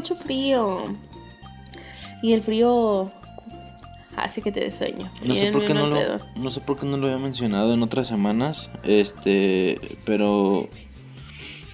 Mucho 0.00 0.14
frío. 0.14 0.96
Y 2.22 2.32
el 2.32 2.40
frío 2.42 3.10
hace 4.16 4.40
que 4.40 4.50
te 4.50 4.60
des 4.60 4.74
sueño. 4.74 5.10
No 5.22 5.36
sé, 5.36 5.50
por 5.52 5.62
qué 5.66 5.74
no, 5.74 5.88
lo, 5.88 5.98
no 6.36 6.50
sé 6.50 6.60
por 6.60 6.78
qué 6.78 6.86
no 6.86 6.96
lo 6.96 7.06
había 7.06 7.18
mencionado 7.18 7.74
en 7.74 7.82
otras 7.82 8.08
semanas. 8.08 8.70
Este, 8.82 9.78
pero. 10.06 10.70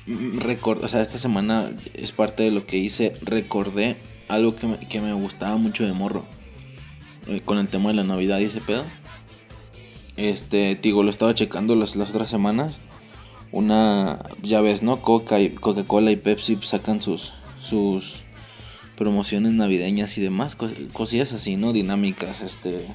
record- 0.09 0.83
o 0.83 0.89
sea, 0.89 1.03
esta 1.03 1.19
semana 1.19 1.71
es 1.95 2.11
parte 2.11 2.43
de 2.43 2.51
lo 2.51 2.67
que 2.67 2.79
hice. 2.79 3.15
Recordé 3.23 3.97
algo 4.27 4.57
que 4.57 4.67
me, 4.67 4.77
que 4.79 5.01
me 5.01 5.13
gustaba 5.13 5.57
mucho 5.57 5.87
de 5.87 5.93
morro. 5.93 6.25
eh, 7.29 7.41
con 7.45 7.59
el 7.59 7.69
tema 7.69 7.91
de 7.91 7.95
la 7.97 8.03
Navidad 8.05 8.41
y 8.41 8.45
ese 8.47 8.61
pedo. 8.61 8.85
Este, 10.17 10.77
digo, 10.83 11.05
lo 11.05 11.11
estaba 11.11 11.33
checando 11.35 11.77
las, 11.77 11.95
las 11.95 12.11
otras 12.11 12.29
semanas. 12.29 12.81
Una, 13.53 14.19
ya 14.43 14.61
ves, 14.61 14.83
¿no? 14.83 15.01
Coca 15.01 15.39
y 15.39 15.51
Coca-Cola 15.51 16.11
y 16.11 16.17
Pepsi 16.17 16.57
sacan 16.63 17.01
sus, 17.01 17.33
sus 17.67 18.23
promociones 18.97 19.53
navideñas 19.53 20.17
y 20.19 20.23
demás, 20.23 20.57
cos- 20.57 20.75
cosillas 20.93 21.33
así, 21.33 21.57
¿no? 21.57 21.73
Dinámicas, 21.73 22.41
este, 22.41 22.87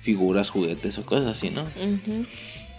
figuras, 0.00 0.50
juguetes 0.50 0.98
o 0.98 1.04
cosas 1.04 1.26
así, 1.36 1.50
¿no? 1.50 1.64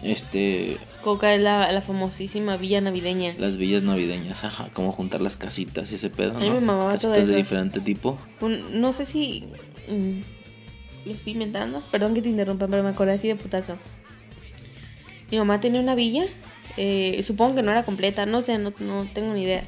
Este, 0.03 0.77
Coca 1.03 1.33
es 1.35 1.41
la, 1.41 1.71
la 1.71 1.81
famosísima 1.81 2.57
villa 2.57 2.81
navideña. 2.81 3.35
las 3.37 3.57
villas 3.57 3.83
navideñas, 3.83 4.43
ajá, 4.43 4.69
como 4.73 4.91
juntar 4.91 5.21
las 5.21 5.37
casitas 5.37 5.91
y 5.91 5.95
ese 5.95 6.09
pedo, 6.09 6.35
A 6.37 6.39
mí 6.39 6.47
¿no? 6.47 6.55
me 6.55 6.61
mamaba 6.61 6.95
todo 6.97 7.11
casitas 7.11 7.27
de 7.27 7.35
diferente 7.35 7.79
tipo. 7.81 8.17
Un- 8.39 8.81
no 8.81 8.93
sé 8.93 9.05
si. 9.05 9.43
mm, 9.87 10.21
lo 11.07 11.13
estoy 11.13 11.33
inventando. 11.33 11.81
Perdón 11.91 12.13
que 12.15 12.21
te 12.23 12.29
interrumpa, 12.29 12.67
pero 12.67 12.81
me 12.83 12.89
acordé 12.89 13.13
así 13.13 13.27
de 13.27 13.35
putazo. 13.35 13.77
Mi 15.29 15.37
mamá 15.37 15.59
tenía 15.61 15.81
una 15.81 15.93
villa. 15.95 16.25
eh, 16.77 17.21
supongo 17.23 17.55
que 17.55 17.63
no 17.63 17.69
era 17.71 17.83
completa, 17.83 18.25
no 18.25 18.41
sé, 18.41 18.57
no, 18.57 18.73
no 18.79 19.05
tengo 19.13 19.33
ni 19.33 19.43
idea. 19.43 19.63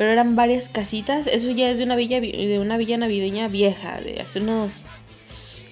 Pero 0.00 0.12
eran 0.12 0.34
varias 0.34 0.70
casitas. 0.70 1.26
Eso 1.26 1.50
ya 1.50 1.68
es 1.68 1.76
de 1.76 1.84
una 1.84 1.94
villa 1.94 2.20
vi- 2.20 2.32
de 2.32 2.58
una 2.58 2.78
villa 2.78 2.96
navideña 2.96 3.48
vieja, 3.48 4.00
de 4.00 4.22
hace 4.22 4.38
unos 4.40 4.70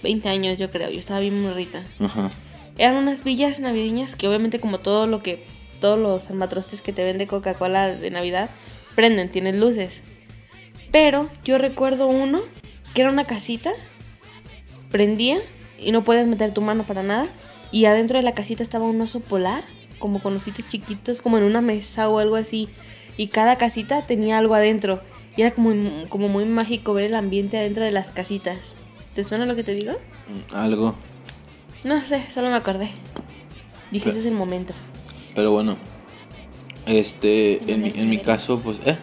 20 0.02 0.28
años, 0.28 0.58
yo 0.58 0.68
creo. 0.68 0.90
Yo 0.90 1.00
estaba 1.00 1.20
bien 1.20 1.40
morrita. 1.40 1.86
Ajá. 1.98 2.30
Eran 2.76 2.96
unas 2.96 3.24
villas 3.24 3.58
navideñas 3.58 4.16
que 4.16 4.28
obviamente 4.28 4.60
como 4.60 4.80
todo 4.80 5.06
lo 5.06 5.22
que 5.22 5.46
todos 5.80 5.98
los 5.98 6.28
armatrostes 6.28 6.82
que 6.82 6.92
te 6.92 7.04
vende 7.04 7.26
Coca-Cola 7.26 7.88
de 7.94 8.10
Navidad 8.10 8.50
prenden, 8.94 9.30
tienen 9.30 9.60
luces. 9.60 10.02
Pero 10.92 11.30
yo 11.42 11.56
recuerdo 11.56 12.06
uno 12.06 12.42
que 12.92 13.00
era 13.00 13.10
una 13.10 13.24
casita, 13.24 13.70
prendía 14.90 15.38
y 15.78 15.90
no 15.90 16.04
puedes 16.04 16.26
meter 16.26 16.52
tu 16.52 16.60
mano 16.60 16.84
para 16.84 17.02
nada 17.02 17.28
y 17.72 17.86
adentro 17.86 18.18
de 18.18 18.24
la 18.24 18.32
casita 18.32 18.62
estaba 18.62 18.84
un 18.84 19.00
oso 19.00 19.20
polar, 19.20 19.62
como 19.98 20.20
con 20.20 20.36
ositos 20.36 20.66
chiquitos, 20.68 21.22
como 21.22 21.38
en 21.38 21.44
una 21.44 21.62
mesa 21.62 22.10
o 22.10 22.18
algo 22.18 22.36
así 22.36 22.68
y 23.18 23.26
cada 23.26 23.58
casita 23.58 24.06
tenía 24.06 24.38
algo 24.38 24.54
adentro 24.54 25.02
y 25.36 25.42
era 25.42 25.50
como 25.50 25.74
como 26.08 26.28
muy 26.28 26.46
mágico 26.46 26.94
ver 26.94 27.04
el 27.04 27.14
ambiente 27.14 27.58
adentro 27.58 27.84
de 27.84 27.90
las 27.90 28.10
casitas. 28.12 28.76
¿Te 29.14 29.24
suena 29.24 29.44
lo 29.44 29.54
que 29.56 29.64
te 29.64 29.74
digo? 29.74 29.92
Mm, 29.92 30.54
Algo. 30.54 30.94
No 31.84 32.02
sé, 32.04 32.30
solo 32.30 32.48
me 32.48 32.56
acordé. 32.56 32.88
Dije, 33.90 34.10
ese 34.10 34.20
es 34.20 34.24
el 34.24 34.34
momento. 34.34 34.72
Pero 35.34 35.50
bueno, 35.50 35.76
este, 36.86 37.60
en 37.72 37.82
mi, 37.82 37.92
en 37.94 38.08
mi 38.08 38.18
caso, 38.18 38.60
pues, 38.60 38.80
¿eh? 38.86 38.96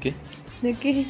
¿Qué? 0.00 0.14
¿De 0.62 0.74
qué? 0.74 1.06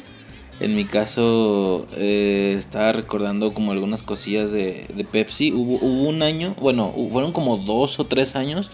En 0.59 0.75
mi 0.75 0.85
caso, 0.85 1.87
eh, 1.95 2.55
estaba 2.57 2.91
recordando 2.91 3.53
como 3.53 3.71
algunas 3.71 4.03
cosillas 4.03 4.51
de, 4.51 4.85
de 4.93 5.03
Pepsi. 5.03 5.51
Hubo, 5.53 5.75
hubo 5.75 6.09
un 6.09 6.21
año, 6.23 6.55
bueno, 6.59 6.93
fueron 7.11 7.31
como 7.31 7.57
dos 7.57 7.99
o 7.99 8.05
tres 8.05 8.35
años 8.35 8.71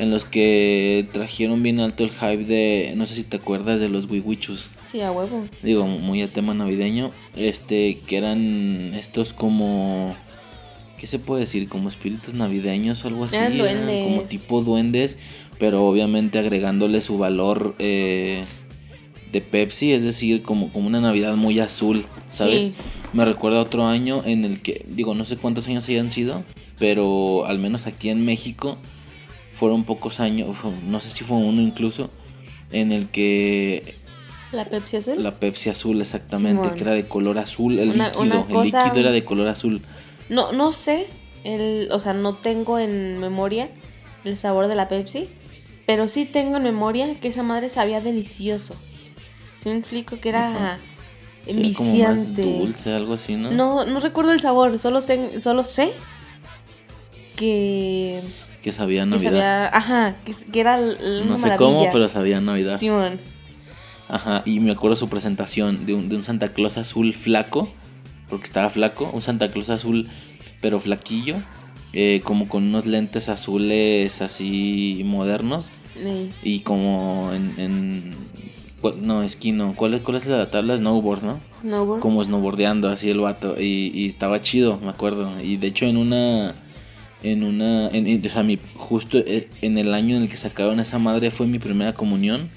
en 0.00 0.10
los 0.10 0.24
que 0.24 1.06
trajeron 1.12 1.62
bien 1.62 1.78
alto 1.78 2.04
el 2.04 2.10
hype 2.10 2.46
de, 2.46 2.94
no 2.96 3.04
sé 3.04 3.14
si 3.14 3.22
te 3.22 3.36
acuerdas 3.36 3.80
de 3.80 3.90
los 3.90 4.10
wiwichus. 4.10 4.70
Sí, 4.86 5.02
a 5.02 5.12
huevo. 5.12 5.44
Digo, 5.62 5.86
muy 5.86 6.22
a 6.22 6.32
tema 6.32 6.54
navideño. 6.54 7.10
Este, 7.36 7.98
que 7.98 8.16
eran 8.16 8.94
estos 8.94 9.34
como... 9.34 10.16
¿Qué 10.96 11.06
se 11.06 11.18
puede 11.18 11.40
decir? 11.40 11.68
Como 11.68 11.90
espíritus 11.90 12.32
navideños 12.32 13.04
o 13.04 13.08
algo 13.08 13.24
así. 13.24 13.36
Duendes. 13.36 14.04
como 14.06 14.22
tipo 14.22 14.62
duendes, 14.62 15.18
pero 15.58 15.84
obviamente 15.84 16.38
agregándole 16.38 17.02
su 17.02 17.18
valor 17.18 17.74
eh, 17.78 18.44
de 19.32 19.40
Pepsi, 19.42 19.92
es 19.92 20.02
decir, 20.02 20.42
como, 20.42 20.72
como 20.72 20.86
una 20.86 21.02
Navidad 21.02 21.36
muy 21.36 21.60
azul, 21.60 22.06
¿sabes? 22.30 22.66
Sí. 22.66 22.72
Me 23.12 23.26
recuerda 23.26 23.60
otro 23.60 23.86
año 23.86 24.22
en 24.24 24.46
el 24.46 24.62
que, 24.62 24.86
digo, 24.88 25.14
no 25.14 25.26
sé 25.26 25.36
cuántos 25.36 25.68
años 25.68 25.86
hayan 25.90 26.10
sido, 26.10 26.42
pero 26.78 27.44
al 27.46 27.58
menos 27.58 27.86
aquí 27.86 28.08
en 28.08 28.24
México 28.24 28.78
fueron 29.60 29.84
pocos 29.84 30.18
años, 30.20 30.48
no 30.88 30.98
sé 31.00 31.10
si 31.10 31.22
fue 31.22 31.36
uno 31.36 31.60
incluso, 31.60 32.10
en 32.72 32.92
el 32.92 33.08
que 33.10 33.94
¿La 34.52 34.64
Pepsi 34.64 34.96
azul? 34.96 35.22
la 35.22 35.38
Pepsi 35.38 35.68
azul, 35.68 36.00
exactamente, 36.00 36.62
Simón. 36.62 36.74
que 36.76 36.82
era 36.82 36.92
de 36.94 37.06
color 37.06 37.38
azul, 37.38 37.78
el 37.78 37.90
Una- 37.90 38.06
líquido, 38.08 38.22
una 38.24 38.58
el 38.60 38.64
líquido 38.64 38.96
era 38.96 39.10
de 39.12 39.22
color 39.24 39.48
azul. 39.48 39.82
No, 40.30 40.50
no 40.52 40.72
sé. 40.72 41.06
El, 41.44 41.88
o 41.92 42.00
sea, 42.00 42.12
no 42.14 42.34
tengo 42.36 42.78
en 42.78 43.18
memoria 43.18 43.68
el 44.24 44.36
sabor 44.38 44.66
de 44.66 44.74
la 44.76 44.88
Pepsi. 44.88 45.28
Pero 45.86 46.08
sí 46.08 46.24
tengo 46.24 46.56
en 46.56 46.62
memoria 46.62 47.14
que 47.20 47.28
esa 47.28 47.42
madre 47.42 47.68
sabía 47.68 48.00
delicioso. 48.00 48.74
Si 49.56 49.68
me 49.68 49.76
explico 49.76 50.20
que 50.20 50.28
era 50.30 50.78
Sí, 51.46 51.50
era 51.50 51.72
como 51.74 51.90
más 51.90 52.28
enviciante. 52.28 52.42
dulce, 52.42 52.92
algo 52.94 53.14
así, 53.14 53.36
¿no? 53.36 53.50
No, 53.50 53.84
no 53.84 54.00
recuerdo 54.00 54.32
el 54.32 54.40
sabor, 54.40 54.78
solo 54.78 55.00
sé, 55.00 55.40
solo 55.40 55.64
sé 55.64 55.92
que, 57.36 58.22
Que 58.62 58.72
sabía 58.72 59.02
que 59.04 59.10
Navidad. 59.10 59.30
sabía, 59.30 59.66
ajá, 59.76 60.16
que, 60.24 60.34
que 60.52 60.60
era 60.60 60.78
l- 60.78 60.96
una 61.22 61.30
no 61.30 61.38
sé 61.38 61.46
maravilla. 61.48 61.56
cómo, 61.78 61.88
pero 61.92 62.08
sabía 62.08 62.40
Navidad. 62.40 62.78
Simón. 62.78 63.18
Ajá, 64.08 64.42
y 64.44 64.60
me 64.60 64.72
acuerdo 64.72 64.96
su 64.96 65.08
presentación 65.08 65.86
de 65.86 65.94
un, 65.94 66.08
de 66.08 66.16
un 66.16 66.24
Santa 66.24 66.52
Claus 66.52 66.76
azul 66.78 67.14
flaco, 67.14 67.68
porque 68.28 68.44
estaba 68.44 68.68
flaco, 68.68 69.08
un 69.12 69.22
Santa 69.22 69.50
Claus 69.50 69.70
azul 69.70 70.08
pero 70.60 70.78
flaquillo, 70.80 71.36
eh, 71.92 72.20
como 72.24 72.48
con 72.48 72.64
unos 72.64 72.86
lentes 72.86 73.28
azules 73.28 74.20
así 74.20 75.02
modernos 75.06 75.72
Ey, 76.04 76.30
y 76.42 76.60
como 76.60 77.30
en... 77.32 77.54
en 77.58 78.14
¿cuál- 78.80 78.96
no, 79.06 79.22
esquí 79.22 79.52
no, 79.52 79.74
¿cuál 79.74 79.94
es, 79.94 80.02
cuál 80.02 80.16
es 80.18 80.26
la 80.26 80.50
tabla? 80.50 80.76
Snowboard, 80.76 81.22
¿no? 81.22 81.40
snowboard. 81.62 82.00
como 82.00 82.22
snowboardeando 82.22 82.88
así 82.88 83.08
el 83.10 83.20
vato 83.20 83.54
y, 83.58 83.90
y 83.94 84.06
estaba 84.06 84.40
chido, 84.40 84.78
me 84.82 84.88
acuerdo. 84.90 85.30
Y 85.42 85.56
de 85.56 85.66
hecho 85.68 85.86
en 85.86 85.96
una 85.96 86.54
en 87.22 87.44
una 87.44 87.88
en, 87.90 88.24
o 88.26 88.30
sea, 88.30 88.42
mi- 88.42 88.58
justo 88.76 89.18
eh, 89.18 89.48
en 89.62 89.76
el 89.78 89.92
año 89.94 90.16
en 90.16 90.22
el 90.22 90.28
que 90.28 90.36
sacaron 90.36 90.80
esa 90.80 90.98
madre 90.98 91.30
fue 91.30 91.46
mi 91.46 91.58
primera 91.58 91.92
comunión. 91.92 92.48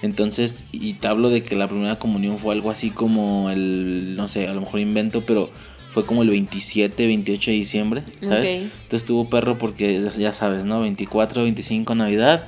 Entonces, 0.00 0.66
y 0.70 0.94
te 0.94 1.08
hablo 1.08 1.28
de 1.28 1.42
que 1.42 1.56
la 1.56 1.66
primera 1.66 1.98
comunión 1.98 2.38
fue 2.38 2.54
algo 2.54 2.70
así 2.70 2.90
como 2.90 3.50
el 3.50 4.14
no 4.16 4.28
sé, 4.28 4.46
a 4.46 4.54
lo 4.54 4.60
mejor 4.60 4.80
invento, 4.80 5.22
pero 5.26 5.50
fue 5.92 6.06
como 6.06 6.22
el 6.22 6.30
27, 6.30 7.06
28 7.06 7.50
de 7.50 7.56
diciembre, 7.56 8.02
¿sabes? 8.20 8.48
Ok. 8.66 8.70
Entonces 8.84 9.04
tuvo 9.06 9.28
perro 9.28 9.58
porque 9.58 10.00
ya- 10.00 10.12
ya 10.12 10.32
sabes, 10.32 10.64
¿no? 10.64 10.80
24, 10.82 11.42
25 11.42 11.94
Navidad, 11.96 12.46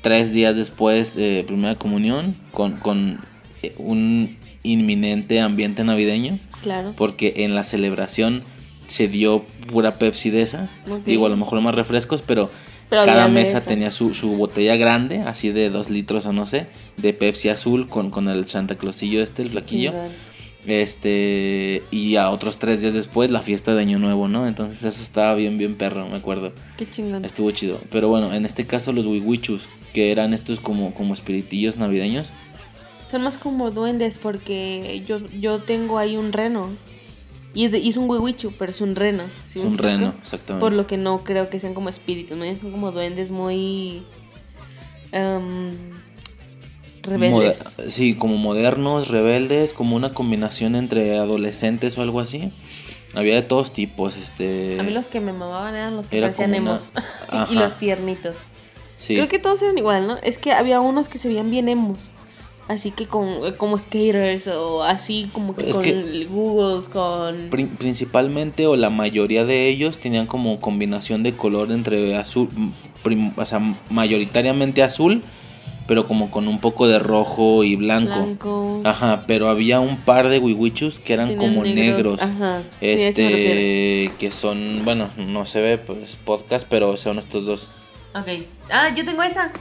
tres 0.00 0.32
días 0.32 0.56
después 0.56 1.16
eh, 1.18 1.44
primera 1.46 1.74
comunión 1.74 2.34
con, 2.52 2.76
con 2.76 3.18
eh, 3.62 3.74
un 3.76 4.36
inminente 4.62 5.40
ambiente 5.40 5.84
navideño 5.84 6.38
Claro. 6.62 6.94
porque 6.96 7.34
en 7.38 7.54
la 7.54 7.62
celebración 7.62 8.42
se 8.86 9.08
dio 9.08 9.44
pura 9.70 9.98
Pepsi 9.98 10.30
de 10.30 10.42
esa. 10.42 10.70
Ok. 10.88 11.04
Digo, 11.04 11.26
a 11.26 11.28
lo 11.28 11.36
mejor 11.36 11.60
más 11.60 11.74
refrescos, 11.74 12.22
pero, 12.22 12.50
Pero 12.88 13.04
cada 13.04 13.28
mesa 13.28 13.60
tenía 13.60 13.90
su, 13.90 14.14
su 14.14 14.30
botella 14.36 14.76
grande, 14.76 15.20
así 15.20 15.50
de 15.50 15.70
dos 15.70 15.90
litros 15.90 16.26
o 16.26 16.32
no 16.32 16.46
sé, 16.46 16.66
de 16.96 17.12
Pepsi 17.12 17.48
azul 17.48 17.88
con, 17.88 18.10
con 18.10 18.28
el 18.28 18.46
Santa 18.46 18.76
Clausillo 18.76 19.22
este, 19.22 19.42
el 19.42 19.50
flaquillo. 19.50 19.92
Este, 20.66 21.84
y 21.92 22.16
a 22.16 22.30
otros 22.30 22.58
tres 22.58 22.80
días 22.80 22.92
después 22.92 23.30
la 23.30 23.40
fiesta 23.40 23.74
de 23.74 23.82
Año 23.82 24.00
Nuevo, 24.00 24.26
¿no? 24.26 24.48
Entonces 24.48 24.82
eso 24.82 25.00
estaba 25.00 25.34
bien, 25.34 25.58
bien 25.58 25.76
perro, 25.76 26.08
me 26.08 26.16
acuerdo. 26.16 26.52
Qué 26.76 26.90
chingón. 26.90 27.24
Estuvo 27.24 27.50
chido. 27.52 27.80
Pero 27.90 28.08
bueno, 28.08 28.34
en 28.34 28.44
este 28.44 28.66
caso 28.66 28.92
los 28.92 29.06
wiwichus, 29.06 29.68
que 29.92 30.10
eran 30.10 30.34
estos 30.34 30.58
como, 30.58 30.92
como 30.92 31.14
espiritillos 31.14 31.76
navideños. 31.76 32.32
Son 33.08 33.22
más 33.22 33.38
como 33.38 33.70
duendes 33.70 34.18
porque 34.18 35.02
yo, 35.06 35.20
yo 35.30 35.60
tengo 35.60 35.98
ahí 35.98 36.16
un 36.16 36.32
reno. 36.32 36.70
Y 37.56 37.64
es, 37.64 37.72
de- 37.72 37.78
y 37.78 37.88
es 37.88 37.96
un 37.96 38.08
huihuichu, 38.08 38.52
pero 38.58 38.70
es 38.70 38.80
un 38.80 38.94
reno. 38.94 39.22
¿sí 39.46 39.58
un 39.60 39.78
reno, 39.78 40.12
exactamente. 40.22 40.60
Por 40.60 40.76
lo 40.76 40.86
que 40.86 40.96
no 40.98 41.24
creo 41.24 41.48
que 41.50 41.58
sean 41.58 41.72
como 41.74 41.88
espíritus, 41.88 42.36
¿no? 42.36 42.44
Son 42.60 42.70
como 42.70 42.92
duendes 42.92 43.30
muy... 43.30 44.02
em, 45.12 45.74
rebeldes. 47.02 47.76
Moder- 47.78 47.90
sí, 47.90 48.14
como 48.14 48.36
modernos, 48.36 49.08
rebeldes, 49.08 49.72
como 49.72 49.96
una 49.96 50.12
combinación 50.12 50.74
entre 50.76 51.16
adolescentes 51.18 51.96
o 51.98 52.02
algo 52.02 52.20
así. 52.20 52.52
Había 53.14 53.36
de 53.36 53.42
todos 53.42 53.72
tipos, 53.72 54.16
este... 54.18 54.78
A 54.78 54.82
mí 54.82 54.90
los 54.92 55.06
que 55.06 55.20
me 55.20 55.32
mamaban 55.32 55.74
eran 55.74 55.96
los 55.96 56.08
que 56.08 56.18
Era 56.18 56.26
parecían 56.26 56.50
como 56.50 56.62
una- 56.62 56.70
emos. 56.72 56.92
Y 57.50 57.54
los 57.54 57.78
tiernitos. 57.78 58.36
sí. 58.98 59.14
Creo 59.14 59.28
que 59.28 59.38
todos 59.38 59.62
eran 59.62 59.78
igual, 59.78 60.06
¿no? 60.06 60.16
Es 60.22 60.36
que 60.38 60.52
había 60.52 60.80
unos 60.80 61.08
que 61.08 61.16
se 61.16 61.28
veían 61.28 61.50
bien 61.50 61.68
emos. 61.70 62.10
Así 62.68 62.90
que 62.90 63.06
con, 63.06 63.28
como 63.58 63.78
skaters 63.78 64.48
o 64.48 64.82
así 64.82 65.30
como 65.32 65.54
que 65.54 65.70
Es 65.70 65.76
con 65.76 65.84
que- 65.84 66.26
Googles, 66.28 66.88
con... 66.88 67.48
Pri- 67.50 67.66
principalmente 67.78 68.66
o 68.66 68.74
la 68.74 68.90
mayoría 68.90 69.44
de 69.44 69.68
ellos 69.68 69.98
tenían 69.98 70.26
como 70.26 70.60
combinación 70.60 71.22
de 71.22 71.32
color 71.32 71.70
entre 71.70 72.16
azul, 72.16 72.48
prim- 73.04 73.32
o 73.36 73.46
sea, 73.46 73.60
mayoritariamente 73.90 74.82
azul 74.82 75.22
pero 75.86 76.08
como 76.08 76.32
con 76.32 76.48
un 76.48 76.58
poco 76.58 76.88
de 76.88 76.98
rojo 76.98 77.62
y 77.62 77.76
blanco. 77.76 78.10
Blanco. 78.10 78.80
Ajá, 78.84 79.22
pero 79.28 79.48
había 79.48 79.78
un 79.78 79.98
par 79.98 80.28
de 80.28 80.40
wiwichus 80.40 80.98
que 80.98 81.12
eran 81.12 81.28
Tenían 81.28 81.54
como 81.54 81.64
negros. 81.64 82.20
Ajá. 82.20 82.62
Sí, 82.80 82.86
este, 82.90 84.10
que 84.18 84.32
son, 84.32 84.80
bueno, 84.84 85.08
no 85.16 85.46
se 85.46 85.60
ve 85.60 85.78
pues 85.78 86.16
podcast, 86.24 86.66
pero 86.68 86.96
son 86.96 87.20
estos 87.20 87.46
dos. 87.46 87.68
Ok. 88.16 88.26
Ah, 88.68 88.88
yo 88.96 89.04
tengo 89.04 89.22
esa. 89.22 89.52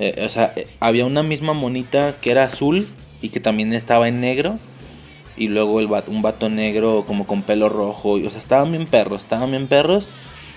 Eh, 0.00 0.22
o 0.24 0.28
sea, 0.30 0.54
eh, 0.56 0.66
había 0.80 1.04
una 1.04 1.22
misma 1.22 1.52
monita 1.52 2.16
que 2.20 2.30
era 2.30 2.44
azul 2.44 2.88
y 3.20 3.28
que 3.28 3.38
también 3.38 3.72
estaba 3.72 4.08
en 4.08 4.20
negro. 4.20 4.58
Y 5.36 5.48
luego 5.48 5.78
el 5.80 5.88
un 6.08 6.22
vato 6.22 6.48
negro 6.48 7.04
como 7.06 7.26
con 7.26 7.42
pelo 7.42 7.68
rojo. 7.68 8.18
y, 8.18 8.26
o 8.26 8.30
sea, 8.30 8.40
estaban 8.40 8.72
bien 8.72 8.86
perros, 8.86 9.22
estaban 9.22 9.50
bien 9.50 9.68
perros. 9.68 10.08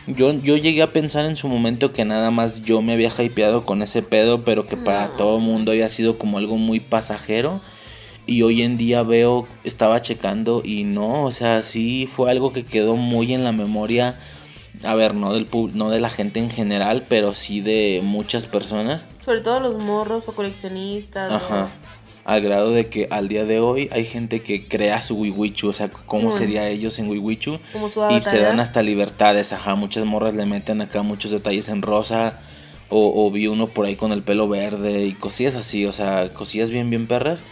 Yo, 0.07 0.33
yo 0.33 0.57
llegué 0.57 0.81
a 0.81 0.87
pensar 0.91 1.25
en 1.25 1.37
su 1.37 1.47
momento 1.47 1.93
que 1.93 2.03
nada 2.03 2.31
más 2.31 2.61
yo 2.63 2.81
me 2.81 2.93
había 2.93 3.11
hypeado 3.21 3.65
con 3.65 3.81
ese 3.81 4.01
pedo, 4.01 4.43
pero 4.43 4.65
que 4.67 4.75
para 4.75 5.07
No. 5.07 5.13
todo 5.13 5.37
el 5.37 5.43
mundo 5.43 5.71
había 5.71 5.87
sido 5.87 6.17
como 6.17 6.37
algo 6.37 6.57
muy 6.57 6.79
pasajero. 6.79 7.61
Y 8.25 8.41
hoy 8.41 8.63
en 8.63 8.77
día 8.77 9.03
veo, 9.03 9.45
estaba 9.65 10.01
checando 10.01 10.61
y 10.63 10.85
no, 10.85 11.25
o 11.25 11.31
sea, 11.31 11.61
sí 11.61 12.07
fue 12.09 12.31
algo 12.31 12.53
que 12.53 12.63
quedó 12.63 12.95
muy 12.95 13.33
en 13.33 13.43
la 13.43 13.51
memoria. 13.51 14.17
A 14.83 14.95
ver, 14.95 15.13
no 15.13 15.33
del 15.33 15.45
pub- 15.45 15.73
no 15.73 15.89
de 15.89 15.99
la 15.99 16.09
gente 16.09 16.39
en 16.39 16.49
general, 16.49 17.03
pero 17.07 17.33
sí 17.33 17.61
de 17.61 18.01
muchas 18.03 18.45
personas. 18.47 19.05
Sobre 19.21 19.41
todo 19.41 19.59
los 19.59 19.81
morros 19.81 20.27
o 20.27 20.33
coleccionistas. 20.33 21.31
Ajá. 21.31 21.69
Al 22.25 22.41
grado 22.41 22.71
de 22.71 22.87
que 22.87 23.07
al 23.11 23.27
día 23.27 23.43
de 23.45 23.59
hoy 23.59 23.89
hay 23.91 24.05
gente 24.05 24.41
que 24.41 24.67
crea 24.67 25.01
su 25.01 25.15
wiwichu, 25.17 25.67
o 25.69 25.73
sea, 25.73 25.89
cómo 25.89 26.21
Sí, 26.21 26.25
bueno. 26.25 26.37
sería 26.37 26.67
ellos 26.69 26.97
en 26.99 27.09
wiwichu. 27.09 27.59
Como 27.73 27.89
su 27.89 27.99
Y 28.09 28.21
se 28.21 28.37
dan 28.37 28.45
¿verdad? 28.45 28.59
hasta 28.61 28.81
libertades, 28.81 29.51
ajá. 29.53 29.75
Muchas 29.75 30.05
morras 30.05 30.33
le 30.33 30.45
meten 30.45 30.81
acá 30.81 31.01
muchos 31.01 31.31
detalles 31.31 31.67
en 31.69 31.81
rosa. 31.81 32.39
O, 32.89 33.25
o 33.25 33.31
vi 33.31 33.47
uno 33.47 33.67
por 33.67 33.85
ahí 33.85 33.95
con 33.95 34.11
el 34.11 34.21
pelo 34.23 34.47
verde 34.47 35.05
y 35.05 35.13
cosillas 35.13 35.55
así, 35.55 35.85
o 35.85 35.91
sea, 35.91 36.31
cosillas 36.33 36.69
bien, 36.69 36.89
bien 36.89 37.07
perras. 37.07 37.43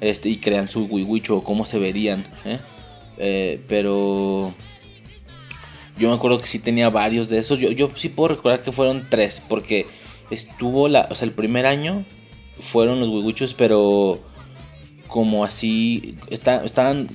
Este, 0.00 0.28
y 0.28 0.36
crean 0.36 0.68
su 0.68 0.84
wiwichu 0.86 1.36
o 1.36 1.44
cómo 1.44 1.64
se 1.64 1.78
verían, 1.78 2.24
¿eh? 2.44 2.58
Eh, 3.18 3.60
pero 3.68 4.54
yo 5.98 6.08
me 6.08 6.14
acuerdo 6.14 6.40
que 6.40 6.46
sí 6.46 6.58
tenía 6.58 6.90
varios 6.90 7.28
de 7.28 7.38
esos. 7.38 7.58
Yo, 7.58 7.70
yo 7.70 7.90
sí 7.94 8.08
puedo 8.08 8.34
recordar 8.34 8.62
que 8.62 8.72
fueron 8.72 9.06
tres, 9.08 9.42
porque 9.48 9.86
estuvo 10.30 10.88
la, 10.88 11.08
o 11.10 11.14
sea, 11.14 11.26
el 11.26 11.32
primer 11.32 11.66
año 11.66 12.04
fueron 12.60 13.00
los 13.00 13.08
wiwichus, 13.08 13.54
pero 13.54 14.20
como 15.08 15.44
así, 15.44 16.16
está, 16.30 16.64
estaban, 16.64 17.08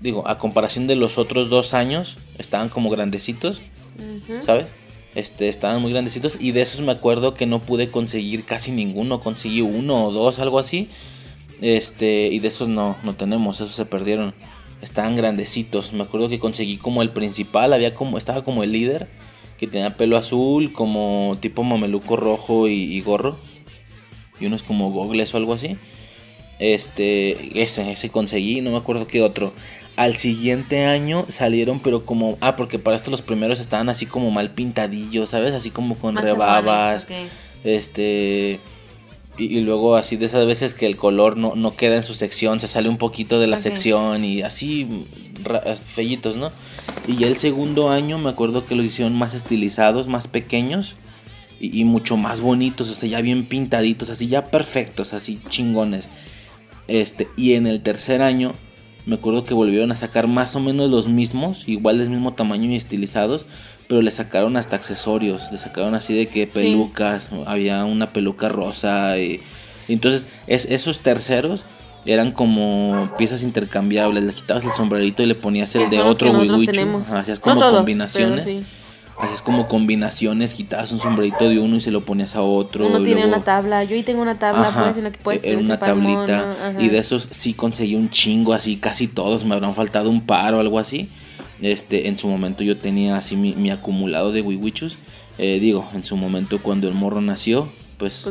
digo, 0.00 0.28
a 0.28 0.38
comparación 0.38 0.86
de 0.86 0.96
los 0.96 1.18
otros 1.18 1.48
dos 1.48 1.74
años, 1.74 2.18
estaban 2.38 2.68
como 2.68 2.90
grandecitos. 2.90 3.62
¿sabes? 4.40 4.72
Este, 5.14 5.48
estaban 5.48 5.80
muy 5.80 5.92
grandecitos 5.92 6.38
y 6.40 6.52
de 6.52 6.60
esos 6.60 6.80
me 6.82 6.92
acuerdo 6.92 7.34
que 7.34 7.46
no 7.46 7.62
pude 7.62 7.90
conseguir 7.90 8.44
casi 8.44 8.70
ninguno, 8.70 9.20
conseguí 9.20 9.62
uno 9.62 10.06
o 10.06 10.12
dos, 10.12 10.38
algo 10.38 10.58
así. 10.58 10.88
Este, 11.62 12.26
y 12.26 12.38
de 12.38 12.48
esos 12.48 12.68
no, 12.68 12.96
no 13.02 13.14
tenemos, 13.14 13.60
esos 13.60 13.74
se 13.74 13.86
perdieron. 13.86 14.34
Estaban 14.82 15.16
grandecitos. 15.16 15.92
Me 15.92 16.02
acuerdo 16.02 16.28
que 16.28 16.38
conseguí 16.38 16.76
como 16.76 17.02
el 17.02 17.10
principal, 17.10 17.72
había 17.72 17.94
como, 17.94 18.18
estaba 18.18 18.44
como 18.44 18.62
el 18.62 18.72
líder, 18.72 19.08
que 19.58 19.66
tenía 19.66 19.96
pelo 19.96 20.16
azul, 20.16 20.72
como 20.72 21.36
tipo 21.40 21.62
mameluco 21.62 22.16
rojo 22.16 22.68
y, 22.68 22.74
y 22.74 23.00
gorro. 23.00 23.36
Y 24.38 24.46
unos 24.46 24.62
como 24.62 24.90
gogles 24.90 25.32
o 25.34 25.38
algo 25.38 25.54
así. 25.54 25.76
Este, 26.58 27.62
ese, 27.62 27.92
ese 27.92 28.08
conseguí, 28.08 28.60
no 28.60 28.70
me 28.70 28.78
acuerdo 28.78 29.06
qué 29.06 29.22
otro. 29.22 29.52
Al 29.96 30.16
siguiente 30.16 30.84
año 30.84 31.24
salieron, 31.28 31.80
pero 31.80 32.04
como, 32.04 32.36
ah, 32.40 32.56
porque 32.56 32.78
para 32.78 32.96
esto 32.96 33.10
los 33.10 33.22
primeros 33.22 33.60
estaban 33.60 33.88
así 33.88 34.06
como 34.06 34.30
mal 34.30 34.50
pintadillos, 34.50 35.30
¿sabes? 35.30 35.54
Así 35.54 35.70
como 35.70 35.96
con 35.96 36.16
rebabas. 36.16 37.06
Este. 37.64 38.60
Y, 39.38 39.44
y 39.44 39.60
luego 39.60 39.96
así 39.96 40.16
de 40.16 40.26
esas 40.26 40.46
veces 40.46 40.74
que 40.74 40.86
el 40.86 40.96
color 40.96 41.36
no, 41.36 41.54
no 41.54 41.76
queda 41.76 41.96
en 41.96 42.02
su 42.02 42.14
sección, 42.14 42.60
se 42.60 42.68
sale 42.68 42.88
un 42.88 42.96
poquito 42.96 43.38
de 43.38 43.46
la 43.46 43.58
sección 43.58 44.24
y 44.24 44.42
así 44.42 45.06
fellitos, 45.84 46.36
¿no? 46.36 46.50
Y 47.06 47.16
ya 47.16 47.26
el 47.26 47.36
segundo 47.36 47.90
año 47.90 48.18
me 48.18 48.30
acuerdo 48.30 48.66
que 48.66 48.74
los 48.74 48.86
hicieron 48.86 49.14
más 49.14 49.34
estilizados, 49.34 50.08
más 50.08 50.26
pequeños 50.26 50.96
y, 51.60 51.80
y 51.80 51.84
mucho 51.84 52.16
más 52.16 52.40
bonitos, 52.40 52.88
o 52.88 52.94
sea, 52.94 53.08
ya 53.08 53.20
bien 53.20 53.44
pintaditos, 53.44 54.10
así 54.10 54.26
ya 54.26 54.46
perfectos, 54.46 55.12
así 55.12 55.40
chingones. 55.48 56.08
Este, 56.88 57.28
y 57.36 57.54
en 57.54 57.66
el 57.66 57.82
tercer 57.82 58.22
año 58.22 58.54
me 59.06 59.14
acuerdo 59.16 59.44
que 59.44 59.54
volvieron 59.54 59.92
a 59.92 59.94
sacar 59.94 60.26
más 60.26 60.56
o 60.56 60.60
menos 60.60 60.90
los 60.90 61.08
mismos, 61.08 61.62
igual 61.68 61.98
del 61.98 62.10
mismo 62.10 62.34
tamaño 62.34 62.70
y 62.70 62.76
estilizados, 62.76 63.46
pero 63.88 64.02
le 64.02 64.10
sacaron 64.10 64.56
hasta 64.56 64.76
accesorios, 64.76 65.50
le 65.52 65.58
sacaron 65.58 65.94
así 65.94 66.14
de 66.14 66.26
que 66.26 66.46
pelucas, 66.46 67.28
había 67.46 67.84
una 67.84 68.12
peluca 68.12 68.48
rosa 68.48 69.18
y, 69.18 69.40
y 69.88 69.92
entonces 69.92 70.28
es, 70.46 70.64
esos 70.66 71.00
terceros 71.00 71.64
eran 72.04 72.32
como 72.32 73.10
piezas 73.18 73.42
intercambiables, 73.42 74.22
le 74.24 74.32
quitabas 74.32 74.64
el 74.64 74.70
sombrerito 74.70 75.22
y 75.22 75.26
le 75.26 75.34
ponías 75.34 75.74
el 75.74 75.90
de 75.90 76.00
otro 76.00 76.30
ajá, 76.30 77.20
hacías 77.20 77.38
No 77.38 77.42
como 77.42 77.60
todos, 77.60 77.76
combinaciones. 77.78 78.44
sí. 78.44 78.62
Hacías 79.18 79.40
como 79.40 79.66
combinaciones, 79.66 80.52
quitabas 80.52 80.92
un 80.92 81.00
sombrerito 81.00 81.48
de 81.48 81.58
uno 81.58 81.76
y 81.76 81.80
se 81.80 81.90
lo 81.90 82.02
ponías 82.02 82.36
a 82.36 82.42
otro. 82.42 82.86
Uno 82.86 82.98
tiene 83.02 83.22
luego- 83.22 83.34
una 83.36 83.44
tabla. 83.44 83.82
Yo 83.82 83.96
ahí 83.96 84.02
tengo 84.02 84.20
una 84.20 84.38
tabla, 84.38 84.68
Ajá, 84.68 84.84
pues, 84.84 84.96
en 84.98 85.04
la 85.04 85.10
que 85.10 85.18
puedes 85.18 85.42
era 85.42 85.58
una 85.58 85.78
mono, 85.78 86.26
tablita. 86.26 86.54
Y 86.78 86.90
de 86.90 86.98
esos 86.98 87.26
sí 87.30 87.54
conseguí 87.54 87.94
un 87.94 88.10
chingo, 88.10 88.52
así 88.52 88.76
casi 88.76 89.08
todos. 89.08 89.46
Me 89.46 89.54
habrán 89.54 89.74
faltado 89.74 90.10
un 90.10 90.20
par 90.26 90.52
o 90.52 90.60
algo 90.60 90.78
así. 90.78 91.08
Este, 91.62 92.08
en 92.08 92.18
su 92.18 92.28
momento 92.28 92.62
yo 92.62 92.76
tenía 92.76 93.16
así 93.16 93.36
mi, 93.36 93.54
mi 93.54 93.70
acumulado 93.70 94.32
de 94.32 94.42
wiwichus. 94.42 94.98
Eh, 95.38 95.58
digo, 95.60 95.88
en 95.94 96.04
su 96.04 96.16
momento 96.16 96.62
cuando 96.62 96.88
el 96.88 96.94
morro 96.94 97.20
nació, 97.20 97.68
pues, 97.98 98.22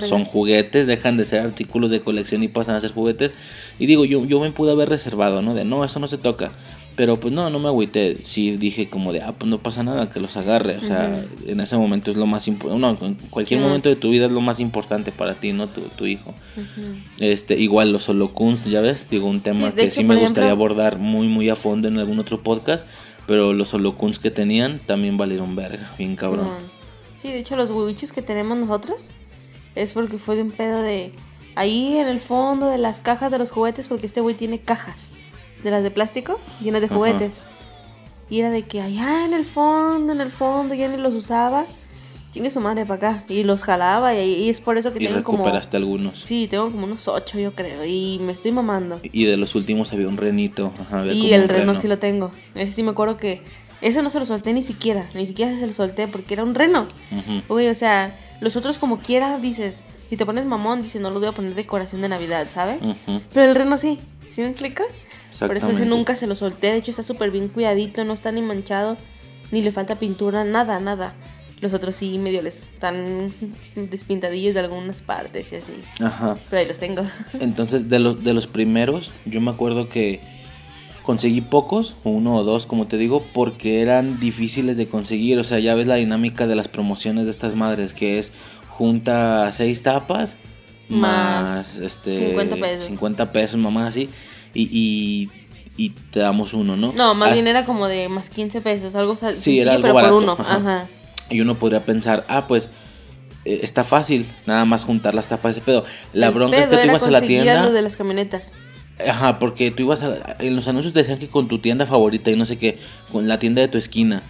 Pues 0.00 0.08
son 0.08 0.24
juguetes, 0.24 0.86
dejan 0.86 1.16
de 1.16 1.24
ser 1.24 1.40
artículos 1.40 1.90
de 1.90 2.00
colección 2.00 2.42
y 2.42 2.48
pasan 2.48 2.76
a 2.76 2.80
ser 2.80 2.92
juguetes. 2.92 3.34
Y 3.78 3.86
digo, 3.86 4.04
yo, 4.04 4.24
yo 4.24 4.40
me 4.40 4.50
pude 4.52 4.72
haber 4.72 4.88
reservado, 4.88 5.42
¿no? 5.42 5.54
De 5.54 5.64
no, 5.64 5.84
eso 5.84 6.00
no 6.00 6.08
se 6.08 6.18
toca. 6.18 6.52
Pero 6.94 7.18
pues 7.18 7.32
no, 7.32 7.48
no 7.48 7.58
me 7.58 7.68
agüité. 7.68 8.18
Sí 8.24 8.56
dije 8.58 8.88
como 8.90 9.12
de, 9.14 9.22
ah, 9.22 9.32
pues 9.38 9.48
no 9.50 9.58
pasa 9.62 9.82
nada, 9.82 10.10
que 10.10 10.20
los 10.20 10.36
agarre. 10.36 10.76
O 10.76 10.82
sea, 10.84 11.24
en 11.46 11.60
ese 11.60 11.76
momento 11.78 12.10
es 12.10 12.16
lo 12.18 12.26
más 12.26 12.48
importante. 12.48 12.80
No, 12.80 13.06
en 13.06 13.14
cualquier 13.30 13.60
momento 13.60 13.88
de 13.88 13.96
tu 13.96 14.10
vida 14.10 14.26
es 14.26 14.32
lo 14.32 14.42
más 14.42 14.60
importante 14.60 15.10
para 15.10 15.34
ti, 15.36 15.52
¿no? 15.52 15.68
Tu, 15.68 15.80
tu 15.82 16.06
hijo. 16.06 16.34
Este, 17.18 17.58
igual 17.58 17.92
los 17.92 18.08
holocuns, 18.08 18.66
ya 18.66 18.80
ves, 18.82 19.06
digo, 19.10 19.26
un 19.26 19.40
tema 19.40 19.68
Sí, 19.68 19.72
que 19.74 19.82
hecho, 19.84 19.94
sí 19.96 20.04
me 20.04 20.16
gustaría 20.16 20.50
ejemplo- 20.50 20.52
abordar 20.52 20.98
muy, 20.98 21.28
muy 21.28 21.48
a 21.48 21.56
fondo 21.56 21.88
en 21.88 21.98
algún 21.98 22.18
otro 22.18 22.42
podcast. 22.42 22.86
Pero 23.26 23.52
los 23.52 23.72
holocuns 23.72 24.18
que 24.18 24.30
tenían 24.30 24.78
también 24.80 25.16
valieron 25.16 25.54
verga, 25.56 25.92
bien 25.96 26.16
cabrón. 26.16 26.50
Sí, 27.16 27.28
de 27.28 27.38
hecho 27.38 27.56
los 27.56 27.70
huevichos 27.70 28.10
que 28.12 28.20
tenemos 28.20 28.58
nosotros 28.58 29.10
es 29.76 29.92
porque 29.92 30.18
fue 30.18 30.34
de 30.36 30.42
un 30.42 30.50
pedo 30.50 30.82
de 30.82 31.12
ahí 31.54 31.96
en 31.98 32.08
el 32.08 32.18
fondo 32.18 32.68
de 32.68 32.78
las 32.78 33.00
cajas 33.00 33.30
de 33.30 33.38
los 33.38 33.50
juguetes 33.52 33.86
porque 33.86 34.06
este 34.06 34.20
güey 34.20 34.34
tiene 34.34 34.58
cajas 34.58 35.10
de 35.62 35.70
las 35.70 35.82
de 35.82 35.90
plástico 35.90 36.40
llenas 36.60 36.80
de 36.80 36.86
Ajá. 36.86 36.96
juguetes. 36.96 37.42
Y 38.30 38.40
era 38.40 38.50
de 38.50 38.62
que 38.62 38.80
allá 38.80 39.24
en 39.24 39.34
el 39.34 39.44
fondo, 39.44 40.12
en 40.12 40.20
el 40.20 40.30
fondo 40.30 40.74
ya 40.74 40.88
ni 40.88 40.96
los 40.96 41.14
usaba. 41.14 41.66
Chingue 42.30 42.50
su 42.50 42.60
madre 42.60 42.86
para 42.86 43.10
acá 43.10 43.24
y 43.28 43.44
los 43.44 43.62
jalaba 43.62 44.14
y, 44.14 44.44
y 44.44 44.48
es 44.48 44.62
por 44.62 44.78
eso 44.78 44.90
que 44.90 45.04
y 45.04 45.06
tengo 45.06 45.22
como 45.22 45.38
recuperaste 45.38 45.76
algunos. 45.76 46.18
Sí, 46.18 46.48
tengo 46.50 46.70
como 46.70 46.86
unos 46.86 47.06
ocho 47.06 47.38
yo 47.38 47.54
creo 47.54 47.84
y 47.84 48.18
me 48.22 48.32
estoy 48.32 48.52
mamando. 48.52 49.00
Y 49.02 49.26
de 49.26 49.36
los 49.36 49.54
últimos 49.54 49.92
había 49.92 50.08
un 50.08 50.16
renito. 50.16 50.72
Ajá, 50.80 51.00
había 51.00 51.12
como 51.12 51.24
Y 51.24 51.34
el 51.34 51.42
un 51.42 51.48
reno 51.48 51.74
sí 51.74 51.88
lo 51.88 51.98
tengo. 51.98 52.30
Ese 52.54 52.72
sí 52.72 52.82
me 52.82 52.92
acuerdo 52.92 53.18
que 53.18 53.42
ese 53.82 54.00
no 54.02 54.08
se 54.08 54.18
lo 54.18 54.24
solté 54.24 54.54
ni 54.54 54.62
siquiera, 54.62 55.10
ni 55.12 55.26
siquiera 55.26 55.54
se 55.58 55.66
lo 55.66 55.74
solté 55.74 56.08
porque 56.08 56.32
era 56.32 56.42
un 56.42 56.54
reno. 56.54 56.86
Ujú. 57.10 57.42
Güey, 57.48 57.68
o 57.68 57.74
sea, 57.74 58.18
los 58.40 58.56
otros 58.56 58.78
como 58.78 59.00
quiera 59.00 59.36
dices, 59.36 59.82
si 60.08 60.16
te 60.16 60.24
pones 60.24 60.46
mamón, 60.46 60.82
dices, 60.82 61.02
no 61.02 61.10
los 61.10 61.20
voy 61.20 61.28
a 61.28 61.32
poner 61.32 61.54
decoración 61.54 62.00
de 62.00 62.08
Navidad, 62.08 62.46
¿sabes? 62.48 62.80
Ujú. 62.80 63.20
Pero 63.34 63.46
el 63.46 63.54
reno 63.54 63.76
sí, 63.76 63.98
¿sí 64.30 64.40
me 64.40 64.48
explica? 64.48 64.84
Por 65.38 65.56
eso 65.56 65.70
ese 65.70 65.86
nunca 65.86 66.14
se 66.16 66.26
lo 66.26 66.36
solté, 66.36 66.68
de 66.68 66.78
hecho 66.78 66.90
está 66.90 67.02
súper 67.02 67.30
bien 67.30 67.48
cuidadito, 67.48 68.04
no 68.04 68.12
está 68.12 68.32
ni 68.32 68.42
manchado, 68.42 68.96
ni 69.50 69.62
le 69.62 69.72
falta 69.72 69.98
pintura, 69.98 70.44
nada, 70.44 70.80
nada. 70.80 71.14
Los 71.60 71.74
otros 71.74 71.94
sí 71.96 72.18
medio 72.18 72.42
les 72.42 72.64
están 72.64 73.32
despintadillos 73.76 74.54
de 74.54 74.60
algunas 74.60 75.00
partes 75.00 75.52
y 75.52 75.56
así. 75.56 75.72
Ajá. 76.00 76.36
Pero 76.50 76.60
ahí 76.60 76.66
los 76.66 76.78
tengo. 76.78 77.02
Entonces, 77.38 77.88
de 77.88 78.00
los, 78.00 78.24
de 78.24 78.34
los 78.34 78.48
primeros, 78.48 79.12
yo 79.26 79.40
me 79.40 79.52
acuerdo 79.52 79.88
que 79.88 80.20
conseguí 81.04 81.40
pocos, 81.40 81.94
uno 82.02 82.36
o 82.36 82.44
dos, 82.44 82.66
como 82.66 82.88
te 82.88 82.96
digo, 82.96 83.24
porque 83.32 83.80
eran 83.80 84.18
difíciles 84.18 84.76
de 84.76 84.88
conseguir. 84.88 85.38
O 85.38 85.44
sea, 85.44 85.60
ya 85.60 85.76
ves 85.76 85.86
la 85.86 85.96
dinámica 85.96 86.48
de 86.48 86.56
las 86.56 86.66
promociones 86.66 87.26
de 87.26 87.30
estas 87.30 87.54
madres, 87.54 87.94
que 87.94 88.18
es 88.18 88.32
junta 88.68 89.52
seis 89.52 89.84
tapas 89.84 90.38
más, 90.88 91.44
Más 91.44 91.78
este 91.78 92.14
50 92.14 92.56
pesos. 92.56 92.84
50 92.86 93.32
pesos, 93.32 93.58
mamá, 93.58 93.86
así, 93.86 94.08
y, 94.54 94.68
y, 94.72 95.30
y 95.76 95.90
te 96.10 96.20
damos 96.20 96.52
uno, 96.54 96.76
¿no? 96.76 96.92
No, 96.92 97.14
más 97.14 97.28
Hasta- 97.30 97.34
bien 97.42 97.46
era 97.48 97.64
como 97.64 97.88
de 97.88 98.08
más 98.08 98.28
15 98.30 98.60
pesos, 98.60 98.94
algo 98.94 99.16
Sí, 99.34 99.60
era 99.60 99.72
algo 99.72 99.82
pero 99.82 99.94
barato, 99.94 100.14
por 100.14 100.22
uno. 100.22 100.32
ajá. 100.38 100.56
Ajá. 100.56 100.88
Y 101.30 101.40
uno 101.40 101.54
podría 101.58 101.84
pensar, 101.84 102.24
ah, 102.28 102.46
pues 102.46 102.70
eh, 103.44 103.60
está 103.62 103.84
fácil, 103.84 104.26
nada 104.46 104.64
más 104.66 104.84
juntar 104.84 105.14
las 105.14 105.28
tapas 105.28 105.54
de 105.54 105.60
ese 105.60 105.64
pedo. 105.66 105.84
La 106.12 106.26
El 106.28 106.34
bronca 106.34 106.58
es 106.58 106.64
que 106.64 106.70
pedo 106.70 106.82
tú 106.82 106.88
ibas 106.88 107.06
a 107.06 107.10
la 107.10 107.20
tienda. 107.22 107.64
lo 107.64 107.72
de 107.72 107.82
las 107.82 107.96
camionetas. 107.96 108.52
Ajá, 109.08 109.38
porque 109.38 109.70
tú 109.70 109.84
ibas 109.84 110.02
a... 110.02 110.36
En 110.40 110.54
los 110.54 110.68
anuncios 110.68 110.92
te 110.92 110.98
decían 111.00 111.18
que 111.18 111.26
con 111.28 111.48
tu 111.48 111.58
tienda 111.58 111.86
favorita 111.86 112.30
y 112.30 112.36
no 112.36 112.44
sé 112.44 112.58
qué, 112.58 112.78
con 113.10 113.26
la 113.26 113.38
tienda 113.38 113.60
de 113.62 113.68
tu 113.68 113.78
esquina. 113.78 114.22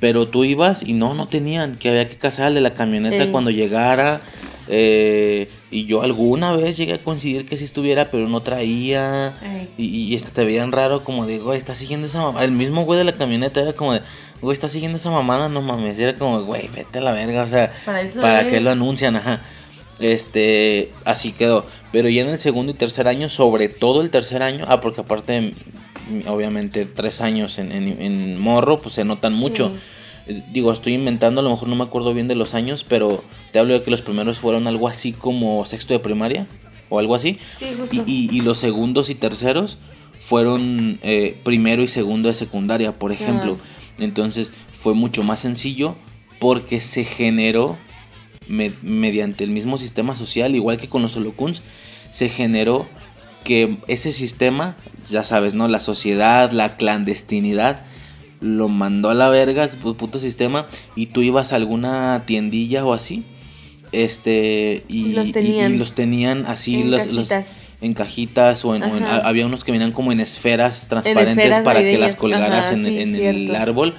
Pero 0.00 0.28
tú 0.28 0.44
ibas 0.44 0.82
y 0.82 0.92
no, 0.94 1.14
no 1.14 1.28
tenían, 1.28 1.76
que 1.76 1.88
había 1.90 2.08
que 2.08 2.16
casar 2.16 2.46
al 2.48 2.54
de 2.54 2.60
la 2.60 2.74
camioneta 2.74 3.30
cuando 3.30 3.50
llegara. 3.50 4.20
Eh, 4.70 5.48
y 5.70 5.86
yo 5.86 6.02
alguna 6.02 6.52
vez 6.52 6.76
llegué 6.76 6.94
a 6.94 6.98
coincidir 6.98 7.46
que 7.46 7.56
sí 7.56 7.64
estuviera, 7.64 8.10
pero 8.10 8.28
no 8.28 8.42
traía. 8.42 9.34
Y, 9.78 9.84
y 10.12 10.16
hasta 10.16 10.30
te 10.30 10.44
veían 10.44 10.72
raro, 10.72 11.04
como 11.04 11.26
de, 11.26 11.38
güey, 11.38 11.56
está 11.58 11.74
siguiendo 11.74 12.06
esa 12.06 12.20
mamada. 12.20 12.44
El 12.44 12.52
mismo 12.52 12.84
güey 12.84 12.98
de 12.98 13.04
la 13.04 13.12
camioneta 13.16 13.60
era 13.60 13.72
como 13.72 13.94
de, 13.94 14.02
güey, 14.42 14.52
está 14.52 14.68
siguiendo 14.68 14.98
esa 14.98 15.10
mamada, 15.10 15.48
no 15.48 15.62
mames. 15.62 15.98
Y 15.98 16.02
era 16.02 16.16
como, 16.16 16.42
güey, 16.42 16.68
vete 16.74 16.98
a 16.98 17.02
la 17.02 17.12
verga, 17.12 17.42
o 17.42 17.48
sea, 17.48 17.72
Para 17.84 18.02
eso 18.02 18.20
¿para 18.20 18.42
es. 18.42 18.48
qué 18.48 18.60
lo 18.60 18.70
anuncian? 18.70 19.16
Ajá. 19.16 19.40
Este, 20.00 20.92
así 21.04 21.32
quedó. 21.32 21.66
Pero 21.90 22.08
ya 22.08 22.22
en 22.22 22.28
el 22.28 22.38
segundo 22.38 22.72
y 22.72 22.74
tercer 22.74 23.08
año, 23.08 23.28
sobre 23.28 23.68
todo 23.68 24.00
el 24.02 24.10
tercer 24.10 24.42
año, 24.42 24.64
ah, 24.68 24.80
porque 24.80 25.00
aparte, 25.00 25.54
obviamente, 26.26 26.84
tres 26.84 27.20
años 27.20 27.58
en, 27.58 27.72
en, 27.72 28.00
en 28.00 28.38
morro, 28.38 28.78
pues 28.80 28.94
se 28.94 29.04
notan 29.04 29.32
mucho. 29.34 29.72
Digo, 30.52 30.72
estoy 30.72 30.94
inventando, 30.94 31.40
a 31.40 31.44
lo 31.44 31.50
mejor 31.50 31.68
no 31.68 31.76
me 31.76 31.84
acuerdo 31.84 32.12
bien 32.12 32.28
de 32.28 32.34
los 32.34 32.54
años, 32.54 32.84
pero 32.86 33.24
te 33.52 33.58
hablo 33.58 33.74
de 33.74 33.82
que 33.82 33.90
los 33.90 34.02
primeros 34.02 34.38
fueron 34.38 34.66
algo 34.66 34.86
así 34.88 35.12
como 35.12 35.64
sexto 35.64 35.94
de 35.94 36.00
primaria 36.00 36.46
o 36.90 36.98
algo 36.98 37.14
así. 37.14 37.38
Sí, 37.56 37.66
justo. 37.78 38.04
Y, 38.06 38.28
y- 38.32 38.36
y 38.36 38.40
los 38.42 38.58
segundos 38.58 39.08
y 39.10 39.14
terceros 39.14 39.78
fueron 40.20 40.98
eh, 41.02 41.38
primero 41.44 41.82
y 41.82 41.88
segundo 41.88 42.28
de 42.28 42.34
secundaria, 42.34 42.98
por 42.98 43.12
ejemplo. 43.12 43.58
Entonces 43.98 44.52
fue 44.74 44.94
mucho 44.94 45.22
más 45.22 45.40
sencillo 45.40 45.96
porque 46.38 46.80
se 46.80 47.04
generó 47.04 47.76
me- 48.48 48.72
mediante 48.82 49.44
el 49.44 49.50
mismo 49.50 49.78
sistema 49.78 50.14
social, 50.16 50.54
igual 50.54 50.76
que 50.78 50.88
con 50.88 51.02
los 51.02 51.16
holocuns, 51.16 51.62
se 52.10 52.28
generó 52.28 52.86
que 53.44 53.78
ese 53.88 54.12
sistema, 54.12 54.76
ya 55.08 55.24
sabes, 55.24 55.54
¿no? 55.54 55.68
La 55.68 55.80
sociedad, 55.80 56.50
la 56.52 56.76
clandestinidad, 56.76 57.84
lo 58.40 58.68
mandó 58.68 59.10
a 59.10 59.14
la 59.14 59.28
verga, 59.28 59.66
pu- 59.68 59.96
puto 59.96 60.18
sistema, 60.18 60.66
y 60.96 61.06
tú 61.06 61.22
ibas 61.22 61.52
a 61.52 61.56
alguna 61.56 62.22
tiendilla 62.26 62.84
o 62.84 62.92
así, 62.92 63.24
este, 63.92 64.84
y, 64.88 65.12
los 65.12 65.32
tenían. 65.32 65.74
y 65.74 65.76
los 65.78 65.92
tenían 65.92 66.44
así, 66.46 66.76
En 66.82 66.90
los, 66.90 67.06
los- 67.12 67.28
cajitas. 67.28 67.56
en 67.80 67.94
cajitas 67.94 68.64
o 68.64 68.74
en, 68.74 68.82
o 68.82 68.96
en- 68.96 69.04
Ajá. 69.04 69.18
había 69.28 69.46
unos 69.46 69.64
que 69.64 69.72
venían 69.72 69.92
como 69.92 70.12
en 70.12 70.20
esferas 70.20 70.88
transparentes 70.88 71.36
esferas 71.38 71.64
para 71.64 71.80
que 71.80 71.96
las 71.98 72.16
colgaras 72.16 72.66
ajá, 72.66 72.74
en, 72.74 72.84
sí, 72.84 72.98
en 72.98 73.14
el 73.14 73.54
árbol 73.56 73.94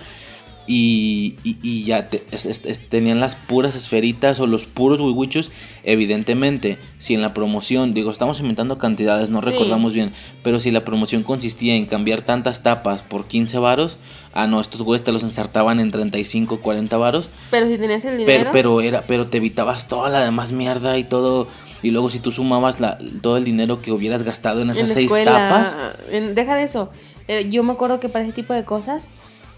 y, 0.72 1.36
y- 1.44 1.58
y 1.64 1.82
ya 1.84 2.10
te- 2.10 2.24
es- 2.32 2.46
es- 2.46 2.64
es- 2.66 2.88
tenían 2.90 3.20
las 3.20 3.36
puras 3.36 3.74
esferitas 3.74 4.40
o 4.40 4.46
los 4.46 4.66
puros 4.68 5.02
wiwichos 5.02 5.50
evidentemente 5.84 6.78
si 7.00 7.16
en 7.16 7.22
la 7.24 7.34
promoción 7.34 7.94
digo 7.96 8.12
estamos 8.12 8.40
inventando 8.40 8.78
cantidades 8.78 9.32
no 9.32 9.40
Sí. 9.42 9.48
recordamos 9.48 9.94
bien 9.94 10.14
pero 10.44 10.60
si 10.60 10.70
la 10.70 10.82
promoción 10.82 11.24
consistía 11.24 11.76
en 11.76 11.88
cambiar 11.88 12.22
tantas 12.22 12.62
tapas 12.62 13.02
por 13.02 13.26
15 13.26 13.58
varos 13.58 13.98
ah 14.34 14.46
no 14.46 14.62
estos 14.62 14.84
güeyes 14.84 15.04
te 15.04 15.12
los 15.12 15.24
ensartaban 15.24 15.80
en 15.80 15.90
35 15.90 16.60
40 16.62 16.98
varos 16.98 17.32
Pero 17.50 17.66
si 17.68 17.78
tenías 17.80 18.06
el 18.06 18.18
pero, 18.26 18.28
dinero. 18.28 18.50
pero 18.54 18.82
era, 18.82 19.02
pero 19.08 19.28
te 19.28 19.38
evitabas 19.38 19.88
toda 19.88 20.10
la 20.10 20.22
demás 20.24 20.52
mierda 20.52 20.98
y 21.00 21.04
todo. 21.04 21.48
Y 21.82 21.92
luego 21.92 22.10
si 22.10 22.20
tú 22.20 22.32
sumabas 22.32 22.80
la, 22.82 22.98
todo 23.22 23.38
el 23.38 23.44
dinero 23.46 23.82
que 23.82 23.92
hubieras 23.92 24.24
gastado 24.24 24.62
en 24.62 24.70
esas 24.70 24.92
seis 24.92 25.06
escuela, 25.06 25.32
tapas. 25.50 25.78
en- 26.12 26.36
deja 26.36 26.56
de 26.56 26.64
eso. 26.64 26.92
Eh, 27.28 27.48
yo 27.50 27.64
me 27.64 27.72
acuerdo 27.72 28.00
que 28.00 28.10
para 28.10 28.26
ese 28.26 28.34
tipo 28.34 28.54
de 28.54 28.66
cosas 28.66 29.10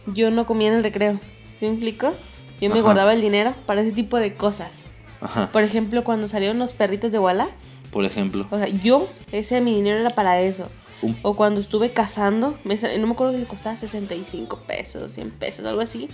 yo 0.08 0.32
no 0.32 0.46
comía 0.46 0.70
en 0.70 0.76
el 0.76 0.84
recreo. 0.84 1.20
¿Sí 1.60 1.66
me 1.66 1.72
explico? 1.72 2.14
Yo 2.60 2.70
me 2.70 2.76
Ajá. 2.76 2.82
guardaba 2.84 3.14
el 3.14 3.22
dinero 3.22 3.54
para 3.66 3.82
ese 3.82 3.92
tipo 3.92 4.18
de 4.18 4.34
cosas. 4.36 4.86
Ajá. 5.22 5.50
Por 5.52 5.64
ejemplo, 5.64 6.04
cuando 6.04 6.28
salieron 6.28 6.58
los 6.60 6.74
perritos 6.74 7.12
de 7.12 7.20
Walla, 7.20 7.50
Por 7.92 8.06
ejemplo. 8.06 8.48
o 8.50 8.58
sea, 8.58 8.68
yo, 8.68 9.10
ese 9.32 9.62
mi 9.62 9.76
dinero 9.76 10.00
era 10.00 10.10
para 10.12 10.40
eso. 10.42 10.68
Un- 11.02 11.18
O 11.24 11.36
cuando 11.36 11.60
estuve 11.62 11.92
cazando, 11.92 12.58
me 12.64 12.76
no 12.76 13.08
me 13.08 13.14
acuerdo 13.14 13.38
si 13.38 13.44
costaba 13.46 13.76
65 13.78 14.60
pesos, 14.68 15.12
100 15.14 15.32
pesos, 15.32 15.66
algo 15.66 15.82
así. 15.82 16.10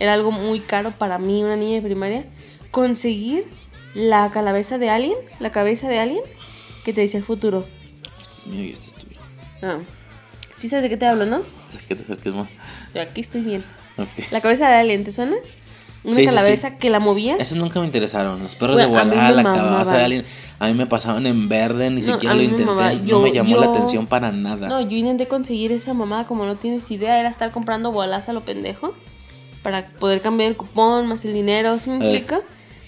Era 0.00 0.12
algo 0.14 0.32
muy 0.32 0.58
caro 0.60 0.90
para 0.98 1.18
mí, 1.18 1.42
una 1.44 1.54
niña 1.56 1.76
de 1.76 1.82
primaria, 1.82 2.24
conseguir 2.72 3.46
la 3.94 4.30
cabeza 4.32 4.76
de 4.78 4.90
alien, 4.90 5.14
la 5.38 5.50
cabeza 5.52 5.88
de 5.88 6.00
alien 6.00 6.22
que 6.84 6.92
te 6.92 7.00
decía 7.02 7.18
el 7.18 7.24
futuro. 7.24 7.64
Este 8.20 8.40
es 8.40 8.46
mío 8.46 8.64
y 8.64 8.72
este 8.72 8.88
es 8.88 8.94
tuyo. 8.94 9.20
Ah. 9.62 9.78
Sí 10.56 10.68
sabes 10.68 10.82
de 10.84 10.88
qué 10.88 10.96
te 10.96 11.06
hablo, 11.06 11.26
¿no? 11.26 11.42
Que 11.88 11.94
te 11.94 12.02
acerques 12.02 12.32
más. 12.34 12.48
Yo 12.94 13.00
aquí 13.02 13.20
estoy 13.20 13.40
bien. 13.42 13.64
La 14.30 14.40
cabeza 14.40 14.68
de 14.68 14.74
alien, 14.76 15.04
¿te 15.04 15.12
suena? 15.12 15.36
Una 16.04 16.14
Sí, 16.16 16.26
sí. 16.58 16.66
que 16.78 16.90
la 16.90 17.00
movías. 17.00 17.40
Esos 17.40 17.56
nunca 17.56 17.80
me 17.80 17.86
interesaron. 17.86 18.42
Los 18.42 18.54
perros 18.56 18.76
Bueno, 18.76 18.92
de 18.94 19.00
a 19.00 19.04
mí 19.04 19.10
Wallah, 19.16 19.28
me 19.28 19.34
la 19.36 19.42
cabeza 19.42 19.62
mamaban. 19.64 19.96
de 19.96 20.02
alguien. 20.02 20.24
A 20.58 20.66
mí 20.66 20.74
me 20.74 20.86
pasaban 20.86 21.26
en 21.26 21.48
verde, 21.48 21.90
ni 21.90 22.00
No, 22.02 22.12
siquiera 22.12 22.34
lo 22.34 22.42
intenté. 22.42 22.66
mamaba. 22.66 22.92
no 22.92 23.20
me 23.20 23.32
llamó 23.32 23.56
la 23.56 23.64
yo- 23.66 23.70
atención 23.70 24.06
para 24.06 24.30
nada. 24.30 24.68
No, 24.68 24.80
yo 24.82 24.96
intenté 24.96 25.28
conseguir 25.28 25.72
esa 25.72 25.94
mamada 25.94 26.24
como 26.26 26.44
no 26.44 26.56
tienes 26.56 26.90
idea, 26.90 27.18
era 27.18 27.30
estar 27.30 27.50
comprando 27.52 27.90
bolas 27.90 28.28
a 28.28 28.32
lo 28.34 28.42
pendejo 28.42 28.94
para 29.62 29.86
poder 29.86 30.20
cambiar 30.20 30.50
el 30.50 30.56
cupón 30.56 31.06
más 31.06 31.24
el 31.24 31.32
dinero, 31.32 31.78
¿sí 31.78 31.88
me 31.90 31.96
explica? 31.96 32.40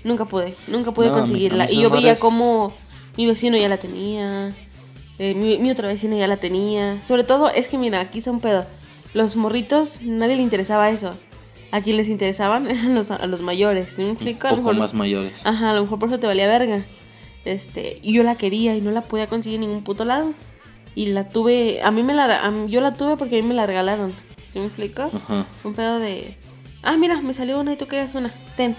Nunca 0.04 0.26
pude, 0.26 0.54
nunca 0.68 0.92
pude 0.92 1.06
No, 1.06 1.12
a 1.14 1.16
mí- 1.16 1.20
conseguirla. 1.22 1.64
a 1.64 1.66
mí 1.68 1.72
y 1.72 1.80
yo 1.82 1.90
veía 1.90 2.16
como 2.16 2.72
mi 3.16 3.26
vecino 3.26 3.56
ya 3.56 3.68
la 3.70 3.78
tenía, 3.78 4.54
eh, 5.18 5.34
mi, 5.34 5.58
mi 5.58 5.70
otra 5.70 5.88
vecina 5.88 6.16
ya 6.16 6.26
la 6.28 6.36
tenía. 6.36 7.02
Sobre 7.02 7.24
todo, 7.24 7.48
es 7.50 7.68
que 7.68 7.78
mira, 7.78 8.00
aquí 8.00 8.18
está 8.18 8.30
un 8.30 8.40
pedo. 8.40 8.66
Los 9.14 9.36
morritos, 9.36 10.02
nadie 10.02 10.36
le 10.36 10.42
interesaba 10.42 10.90
eso. 10.90 11.14
A 11.72 11.80
quien 11.80 11.96
les 11.96 12.08
interesaban 12.08 12.66
eran 12.70 12.94
los, 12.94 13.10
a 13.10 13.26
los 13.26 13.42
mayores, 13.42 13.94
¿sí 13.94 14.02
me 14.02 14.10
explico? 14.10 14.48
A 14.48 14.50
lo 14.52 14.56
mejor- 14.58 14.76
más 14.76 14.94
mayores. 14.94 15.44
Ajá, 15.44 15.70
a 15.70 15.74
lo 15.74 15.82
mejor 15.82 15.98
por 15.98 16.08
eso 16.08 16.18
te 16.20 16.26
valía 16.26 16.46
verga. 16.46 16.84
Este, 17.44 17.98
y 18.02 18.12
yo 18.12 18.22
la 18.22 18.34
quería 18.34 18.74
y 18.76 18.80
no 18.80 18.90
la 18.90 19.02
podía 19.02 19.26
conseguir 19.28 19.56
en 19.56 19.68
ningún 19.68 19.82
puto 19.84 20.04
lado. 20.04 20.32
Y 20.94 21.06
la 21.06 21.28
tuve, 21.28 21.80
a 21.82 21.90
mí 21.90 22.02
me 22.02 22.14
la, 22.14 22.44
a 22.44 22.50
mí- 22.50 22.70
yo 22.70 22.80
la 22.80 22.94
tuve 22.94 23.16
porque 23.16 23.38
a 23.38 23.42
mí 23.42 23.46
me 23.48 23.54
la 23.54 23.66
regalaron. 23.66 24.14
¿Sí 24.48 24.58
me 24.58 24.66
explico? 24.66 25.02
Ajá. 25.02 25.46
Un 25.62 25.74
pedo 25.74 25.98
de, 25.98 26.36
ah, 26.82 26.96
mira, 26.96 27.20
me 27.20 27.34
salió 27.34 27.60
una 27.60 27.72
y 27.72 27.76
tú 27.76 27.86
querías 27.86 28.14
una, 28.14 28.32
ten. 28.56 28.74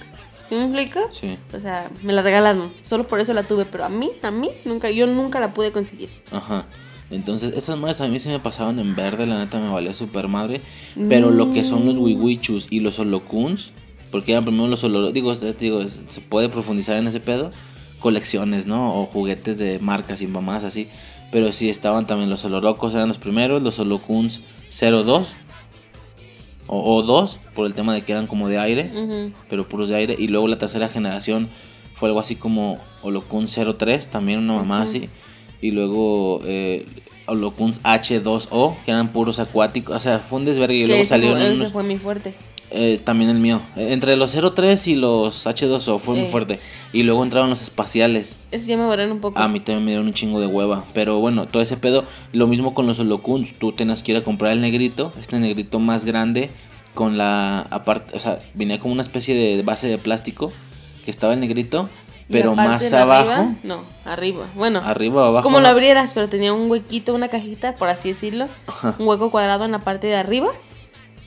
¿Sí 0.48 0.56
me 0.56 0.64
explico? 0.64 1.00
Sí. 1.12 1.38
O 1.54 1.60
sea, 1.60 1.90
me 2.04 2.14
la 2.14 2.22
regalaron. 2.22 2.72
Solo 2.82 3.06
por 3.08 3.20
eso 3.20 3.34
la 3.34 3.44
tuve, 3.44 3.66
pero 3.66 3.84
a 3.86 3.90
mí, 3.90 4.10
a 4.22 4.32
mí, 4.32 4.50
nunca, 4.66 4.90
yo 4.90 5.06
nunca 5.08 5.40
la 5.40 5.54
pude 5.54 5.72
conseguir. 5.72 6.10
Ajá. 6.32 6.66
Entonces, 7.10 7.54
esas 7.56 7.78
madres 7.78 8.02
a 8.02 8.08
mí 8.08 8.20
sí 8.20 8.28
me 8.30 8.40
pasaban 8.40 8.80
en 8.80 8.96
verde, 8.96 9.26
la 9.26 9.40
neta 9.40 9.60
me 9.60 9.70
valía 9.70 9.94
super 9.94 10.28
madre. 10.28 10.62
Pero 11.10 11.32
lo 11.32 11.54
que 11.54 11.64
son 11.64 11.86
los 11.86 11.96
Mm. 11.96 12.02
wiwichus 12.02 12.68
y 12.70 12.80
los 12.82 13.00
holocuns, 13.00 13.72
porque 14.12 14.32
eran 14.34 14.44
primero 14.46 14.68
los 14.68 14.84
holo... 14.84 15.12
Digo, 15.12 15.34
digo, 15.36 15.88
se 15.88 16.22
puede 16.22 16.50
profundizar 16.50 16.98
en 16.98 17.08
ese 17.08 17.20
pedo. 17.20 17.52
Colecciones, 18.00 18.68
¿no? 18.68 18.94
O 19.02 19.06
juguetes 19.06 19.58
de 19.58 19.80
marcas 19.80 20.22
y 20.22 20.28
mamás 20.28 20.64
así. 20.64 20.88
Pero 21.32 21.52
sí 21.52 21.70
estaban 21.70 22.08
también 22.08 22.30
los 22.30 22.46
holorocos, 22.46 22.94
eran 22.94 23.08
los 23.10 23.18
primeros, 23.18 23.62
los 23.64 23.80
holocuns 23.80 24.42
02 24.70 25.36
o, 26.68 26.96
o 26.96 27.02
2, 27.04 27.40
por 27.56 27.66
el 27.66 27.74
tema 27.74 27.94
de 27.94 28.02
que 28.04 28.12
eran 28.12 28.28
como 28.28 28.48
de 28.50 28.60
aire 28.60 28.90
pero 29.50 29.68
puros 29.68 29.90
de 29.90 29.96
aire. 29.96 30.16
Y 30.18 30.28
luego 30.28 30.48
la 30.48 30.58
tercera 30.58 30.88
generación 30.90 31.50
fue 31.96 32.10
algo 32.10 32.20
así 32.20 32.36
como 32.36 32.78
Holocun 33.02 33.48
03, 33.48 34.10
también 34.10 34.40
una 34.40 34.54
mamá 34.54 34.82
así. 34.84 35.10
Y 35.62 35.72
luego 35.72 36.42
eh, 36.46 36.86
Holocuns 37.26 37.82
H2O, 37.84 38.76
que 38.86 38.92
eran 38.92 39.12
puros 39.12 39.40
acuáticos. 39.40 39.96
O 39.96 40.00
sea, 40.00 40.20
fue 40.20 40.40
un 40.40 40.46
desvergue. 40.46 40.76
Y 40.78 40.86
luego 40.88 41.02
salieron 41.10 41.40
ese 41.42 41.56
unos- 41.56 41.72
fue 41.74 41.84
mi 41.84 41.98
fuerte. 41.98 42.34
Eh, 42.72 43.00
también 43.04 43.30
el 43.30 43.40
mío. 43.40 43.62
Eh, 43.76 43.94
Entre 43.94 44.16
los 44.16 44.32
03 44.36 44.88
y 44.88 44.96
los 44.96 45.46
H2O 45.48 46.00
fue 46.00 46.16
muy 46.16 46.24
Eh. 46.26 46.28
fuerte. 46.28 46.60
Y 46.94 47.04
luego 47.04 47.24
entraron 47.24 47.50
los 47.50 47.62
espaciales. 47.62 48.38
Ya 48.52 48.78
me 48.78 48.86
borraron 48.86 49.12
un 49.14 49.20
poco. 49.22 49.40
A 49.40 49.48
mí 49.48 49.60
también 49.60 49.86
me 49.86 49.92
dieron 49.92 50.08
un 50.08 50.14
chingo 50.14 50.40
de 50.40 50.48
hueva. 50.48 50.84
Pero 50.94 51.20
bueno, 51.20 51.48
todo 51.48 51.62
ese 51.62 51.78
pedo. 51.78 52.06
Lo 52.34 52.48
mismo 52.48 52.74
con 52.74 52.88
los 52.88 53.00
holocuns. 53.00 53.54
Tú 53.58 53.72
tenías 53.72 54.04
que 54.04 54.12
ir 54.12 54.18
a 54.18 54.24
comprar 54.24 54.52
el 54.52 54.62
negrito. 54.62 55.14
Este 55.20 55.40
negrito 55.40 55.80
más 55.80 56.06
grande. 56.06 56.50
Con 56.94 57.18
la. 57.18 57.62
Aparte. 57.70 58.16
O 58.16 58.20
sea, 58.20 58.40
venía 58.54 58.80
como 58.80 58.94
una 58.94 59.02
especie 59.04 59.36
de 59.36 59.62
base 59.64 59.88
de 59.88 59.98
plástico. 59.98 60.52
Que 61.06 61.12
estaba 61.12 61.34
el 61.34 61.40
negrito. 61.40 61.90
Pero 62.30 62.56
más 62.56 62.92
abajo. 62.92 63.30
arriba, 63.32 63.56
no, 63.64 63.84
arriba. 64.04 64.48
Bueno, 64.56 64.82
Arriba 64.84 65.24
o 65.24 65.26
abajo. 65.28 65.44
como 65.46 65.62
lo 65.62 65.68
abrieras, 65.70 66.12
pero 66.14 66.28
tenía 66.28 66.52
un 66.52 66.70
huequito, 66.70 67.16
una 67.16 67.30
cajita, 67.30 67.76
por 67.76 67.88
así 67.88 68.10
decirlo. 68.10 68.50
Un 69.00 69.08
hueco 69.08 69.32
cuadrado 69.32 69.64
en 69.64 69.72
la 69.72 69.80
parte 69.80 70.08
de 70.08 70.18
arriba. 70.18 70.50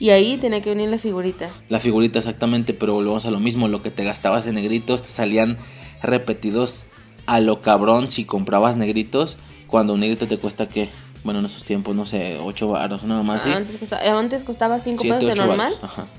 Y 0.01 0.09
ahí 0.09 0.37
tenía 0.37 0.61
que 0.61 0.71
venir 0.71 0.89
la 0.89 0.97
figurita. 0.97 1.51
La 1.69 1.77
figurita 1.77 2.17
exactamente. 2.17 2.73
Pero 2.73 2.95
volvemos 2.95 3.27
a 3.27 3.29
lo 3.29 3.39
mismo. 3.39 3.67
Lo 3.67 3.83
que 3.83 3.91
te 3.91 4.03
gastabas 4.03 4.47
en 4.47 4.55
negritos. 4.55 5.03
Te 5.03 5.09
salían 5.09 5.59
repetidos 6.01 6.87
a 7.27 7.39
lo 7.39 7.61
cabrón. 7.61 8.09
Si 8.09 8.25
comprabas 8.25 8.77
negritos. 8.77 9.37
Cuando 9.67 9.93
un 9.93 9.99
negrito 9.99 10.27
te 10.27 10.39
cuesta 10.39 10.67
qué. 10.67 10.89
Bueno, 11.23 11.39
en 11.41 11.45
esos 11.45 11.65
tiempos, 11.65 11.95
no 11.95 12.07
sé, 12.07 12.39
8 12.43 12.67
baros, 12.67 13.03
nada 13.03 13.21
más. 13.21 13.45
Ah, 13.45 13.57
antes, 13.57 13.77
costaba, 13.77 14.19
antes 14.19 14.43
costaba 14.43 14.79
5 14.79 14.97
Siete, 14.99 15.17
pesos 15.19 15.29
el 15.33 15.37
normal 15.37 15.71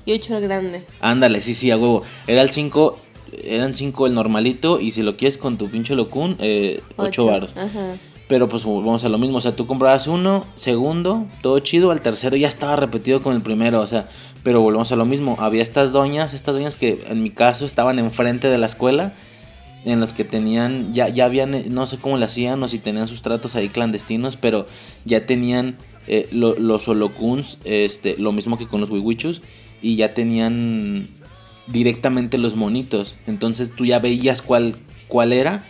y 0.05 0.13
8 0.13 0.37
el 0.37 0.43
grande. 0.43 0.85
Ándale, 1.01 1.41
sí, 1.41 1.53
sí, 1.53 1.69
a 1.71 1.75
huevo. 1.75 2.03
Era 2.25 2.41
el 2.41 2.51
5, 2.51 2.97
eran 3.43 3.75
5 3.75 4.07
el 4.07 4.13
normalito 4.13 4.79
y 4.79 4.91
si 4.91 5.03
lo 5.03 5.17
quieres 5.17 5.37
con 5.37 5.57
tu 5.57 5.67
pinche 5.69 5.93
locún, 5.93 6.37
eh, 6.39 6.81
8 6.95 7.09
Ocho. 7.09 7.25
varos. 7.25 7.53
Ajá. 7.57 7.97
Pero 8.27 8.47
pues 8.47 8.63
vamos 8.63 9.03
a 9.03 9.09
lo 9.09 9.17
mismo, 9.17 9.37
o 9.37 9.41
sea, 9.41 9.55
tú 9.55 9.67
comprabas 9.67 10.07
uno, 10.07 10.45
segundo, 10.55 11.27
todo 11.41 11.59
chido, 11.59 11.91
al 11.91 12.01
tercero 12.01 12.37
ya 12.37 12.47
estaba 12.47 12.75
repetido 12.77 13.21
con 13.21 13.35
el 13.35 13.41
primero, 13.41 13.81
o 13.81 13.87
sea, 13.87 14.07
pero 14.43 14.61
volvemos 14.61 14.91
a 14.91 14.95
lo 14.95 15.05
mismo. 15.05 15.35
Había 15.39 15.61
estas 15.61 15.91
doñas, 15.91 16.33
estas 16.33 16.55
doñas 16.55 16.77
que 16.77 17.03
en 17.09 17.21
mi 17.21 17.29
caso 17.31 17.65
estaban 17.65 17.99
enfrente 17.99 18.47
de 18.49 18.57
la 18.57 18.65
escuela, 18.67 19.13
en 19.85 19.99
las 19.99 20.13
que 20.13 20.23
tenían, 20.23 20.93
ya, 20.93 21.09
ya 21.09 21.25
habían, 21.25 21.53
eh, 21.53 21.65
no 21.69 21.85
sé 21.85 21.97
cómo 21.97 22.17
le 22.17 22.23
hacían 22.23 22.63
o 22.63 22.69
si 22.69 22.79
tenían 22.79 23.05
sus 23.07 23.21
tratos 23.21 23.55
ahí 23.55 23.67
clandestinos, 23.67 24.37
pero 24.37 24.65
ya 25.03 25.25
tenían 25.25 25.75
eh, 26.07 26.27
lo- 26.31 26.55
los 26.57 26.87
holocuns, 26.87 27.57
este, 27.65 28.15
lo 28.17 28.31
mismo 28.31 28.57
que 28.57 28.67
con 28.67 28.79
los 28.81 28.89
wiwichus, 28.89 29.41
y 29.81 29.97
ya 29.97 30.13
tenían 30.13 31.09
directamente 31.67 32.37
los 32.37 32.55
monitos. 32.55 33.15
Entonces 33.27 33.73
tú 33.75 33.85
ya 33.85 33.99
veías 33.99 34.41
cuál, 34.41 34.77
cuál 35.09 35.33
era, 35.33 35.65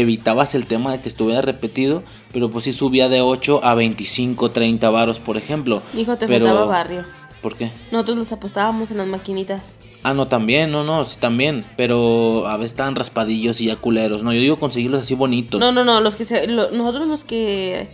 evitabas 0.00 0.54
el 0.54 0.66
tema 0.66 0.92
de 0.92 1.00
que 1.00 1.08
estuviera 1.08 1.40
repetido, 1.42 2.02
pero 2.32 2.50
pues 2.50 2.64
sí 2.64 2.72
subía 2.72 3.08
de 3.08 3.20
8 3.20 3.60
a 3.64 3.74
25, 3.74 4.50
30 4.50 4.90
varos, 4.90 5.18
por 5.20 5.36
ejemplo. 5.36 5.82
Hijo, 5.96 6.16
te 6.16 6.26
pero... 6.26 6.46
faltaba 6.46 6.66
barrio. 6.66 7.04
¿Por 7.42 7.54
qué? 7.56 7.70
Nosotros 7.92 8.16
los 8.18 8.32
apostábamos 8.32 8.90
en 8.90 8.96
las 8.98 9.06
maquinitas. 9.06 9.74
Ah, 10.02 10.14
no, 10.14 10.26
también, 10.26 10.70
no, 10.72 10.82
no, 10.84 11.04
sí, 11.04 11.18
también. 11.20 11.64
Pero 11.76 12.46
a 12.48 12.56
veces 12.56 12.72
estaban 12.72 12.94
raspadillos 12.96 13.60
y 13.60 13.66
ya 13.66 13.76
culeros. 13.76 14.22
No, 14.22 14.32
yo 14.32 14.40
digo 14.40 14.58
conseguirlos 14.58 15.02
así 15.02 15.14
bonitos. 15.14 15.60
No, 15.60 15.70
no, 15.72 15.84
no, 15.84 16.00
los 16.00 16.14
que 16.16 16.24
se, 16.24 16.46
lo- 16.48 16.70
nosotros 16.70 17.06
los 17.08 17.24
que 17.24 17.88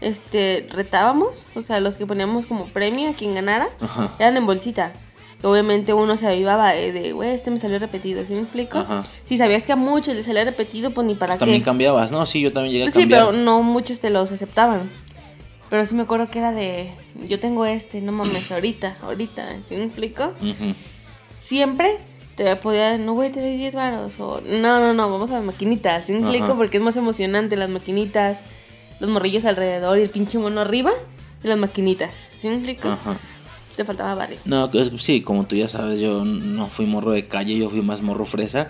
este 0.00 0.66
retábamos, 0.72 1.46
o 1.54 1.62
sea, 1.62 1.80
los 1.80 1.96
que 1.96 2.06
poníamos 2.06 2.46
como 2.46 2.66
premio 2.66 3.10
a 3.10 3.12
quien 3.14 3.34
ganara, 3.34 3.68
Ajá. 3.80 4.12
eran 4.18 4.36
en 4.36 4.46
bolsita. 4.46 4.92
Obviamente 5.42 5.92
uno 5.92 6.16
se 6.16 6.26
avivaba 6.26 6.72
de, 6.72 7.12
güey, 7.12 7.30
este 7.30 7.50
me 7.50 7.58
salió 7.58 7.78
repetido, 7.78 8.24
¿sí 8.24 8.34
me 8.34 8.40
explico? 8.40 8.78
Ajá. 8.78 9.02
Si 9.26 9.36
sabías 9.36 9.64
que 9.64 9.72
a 9.72 9.76
muchos 9.76 10.14
les 10.14 10.26
salía 10.26 10.44
repetido, 10.44 10.90
pues 10.90 11.06
ni 11.06 11.14
para 11.14 11.32
Pues 11.34 11.36
qué. 11.38 11.44
también 11.44 11.62
cambiabas, 11.62 12.10
¿no? 12.10 12.24
Sí, 12.26 12.40
yo 12.40 12.52
también 12.52 12.72
llegué 12.72 12.84
a 12.84 12.86
Pues 12.86 12.94
sí, 12.94 13.00
cambiar. 13.00 13.26
pero 13.26 13.38
no 13.44 13.62
muchos 13.62 14.00
te 14.00 14.10
los 14.10 14.32
aceptaban. 14.32 14.90
Pero 15.68 15.84
sí 15.84 15.94
me 15.94 16.02
acuerdo 16.02 16.30
que 16.30 16.38
era 16.38 16.52
de, 16.52 16.90
yo 17.28 17.38
tengo 17.40 17.66
este, 17.66 18.00
no 18.00 18.12
mames, 18.12 18.50
ahorita, 18.50 18.96
ahorita, 19.02 19.56
¿sí 19.64 19.76
me 19.76 19.84
explico? 19.84 20.32
Ujú. 20.40 20.74
Siempre 21.40 21.98
te 22.36 22.54
podía, 22.56 22.96
no 22.98 23.14
güey, 23.14 23.30
te 23.30 23.40
doy 23.40 23.56
10 23.56 23.74
varos. 23.74 24.12
O, 24.18 24.40
no, 24.40 24.80
no, 24.80 24.94
no, 24.94 25.10
vamos 25.10 25.30
a 25.30 25.34
las 25.34 25.44
maquinitas, 25.44 26.06
¿sí 26.06 26.12
me 26.12 26.20
explico? 26.20 26.56
Porque 26.56 26.78
es 26.78 26.82
más 26.82 26.96
emocionante 26.96 27.56
las 27.56 27.68
maquinitas, 27.68 28.38
los 29.00 29.10
morrillos 29.10 29.44
alrededor 29.44 29.98
y 29.98 30.02
el 30.02 30.10
pinche 30.10 30.38
mono 30.38 30.60
arriba 30.60 30.92
de 31.42 31.48
las 31.48 31.58
maquinitas, 31.58 32.10
¿sí 32.36 32.48
me 32.48 32.54
explico? 32.54 32.88
Ajá. 32.88 33.16
Te 33.76 33.84
faltaba 33.84 34.14
barrio. 34.14 34.38
No, 34.44 34.70
es- 34.72 34.90
sí, 35.02 35.20
como 35.20 35.46
tú 35.46 35.54
ya 35.56 35.68
sabes, 35.68 36.00
yo 36.00 36.24
no 36.24 36.66
fui 36.68 36.86
morro 36.86 37.10
de 37.12 37.26
calle, 37.28 37.56
yo 37.58 37.68
fui 37.70 37.82
más 37.82 38.00
morro 38.02 38.24
fresa. 38.24 38.68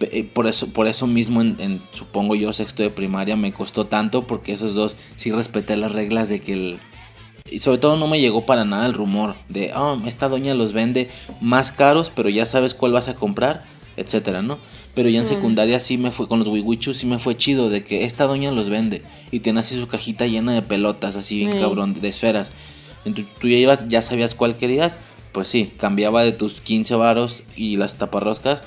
Eh, 0.00 0.24
Por 0.24 0.46
eso, 0.48 0.66
por 0.68 0.88
eso 0.88 1.06
mismo, 1.06 1.40
en, 1.40 1.56
en, 1.60 1.80
supongo 1.92 2.34
yo, 2.34 2.52
sexto 2.52 2.82
de 2.82 2.90
primaria 2.90 3.36
me 3.36 3.52
costó 3.52 3.86
tanto, 3.86 4.26
porque 4.26 4.52
esos 4.52 4.74
dos 4.74 4.96
sí 5.16 5.30
respeté 5.30 5.76
las 5.76 5.92
reglas 5.92 6.28
de 6.28 6.40
que 6.40 6.52
el... 6.52 6.78
Y 7.50 7.58
sobre 7.60 7.78
todo 7.78 7.96
no 7.96 8.08
me 8.08 8.20
llegó 8.20 8.44
para 8.46 8.64
nada 8.64 8.86
el 8.86 8.94
rumor 8.94 9.34
de, 9.48 9.70
ah, 9.74 9.96
esta 10.06 10.28
doña 10.28 10.54
los 10.54 10.72
vende 10.72 11.08
más 11.40 11.70
caros, 11.70 12.10
pero 12.14 12.28
ya 12.28 12.46
sabes 12.46 12.74
cuál 12.74 12.92
vas 12.92 13.08
a 13.08 13.14
comprar, 13.14 13.62
etcétera, 13.96 14.42
¿no? 14.42 14.58
Pero 14.94 15.08
ya 15.08 15.18
en 15.20 15.24
Mm. 15.24 15.28
secundaria 15.28 15.78
sí 15.80 15.98
me 15.98 16.10
fue, 16.10 16.26
con 16.28 16.38
los 16.40 16.48
wiwichus 16.48 16.96
sí 16.98 17.06
me 17.06 17.18
fue 17.18 17.36
chido, 17.36 17.68
de 17.70 17.84
que 17.84 18.04
esta 18.04 18.26
doña 18.26 18.50
los 18.52 18.68
vende 18.70 19.02
y 19.30 19.40
tiene 19.40 19.60
así 19.60 19.76
su 19.78 19.86
cajita 19.86 20.26
llena 20.26 20.52
de 20.52 20.62
pelotas, 20.62 21.14
así 21.16 21.36
bien 21.38 21.52
cabrón, 21.52 21.94
de 22.00 22.08
esferas. 22.08 22.52
Entonces 23.04 23.32
tú 23.38 23.48
ya 23.48 23.56
ibas, 23.56 23.88
ya 23.88 24.02
sabías 24.02 24.34
cuál 24.34 24.56
querías, 24.56 24.98
pues 25.32 25.48
sí, 25.48 25.72
cambiaba 25.78 26.22
de 26.22 26.32
tus 26.32 26.60
15 26.60 26.94
varos 26.94 27.42
y 27.56 27.76
las 27.76 27.96
taparroscas, 27.96 28.62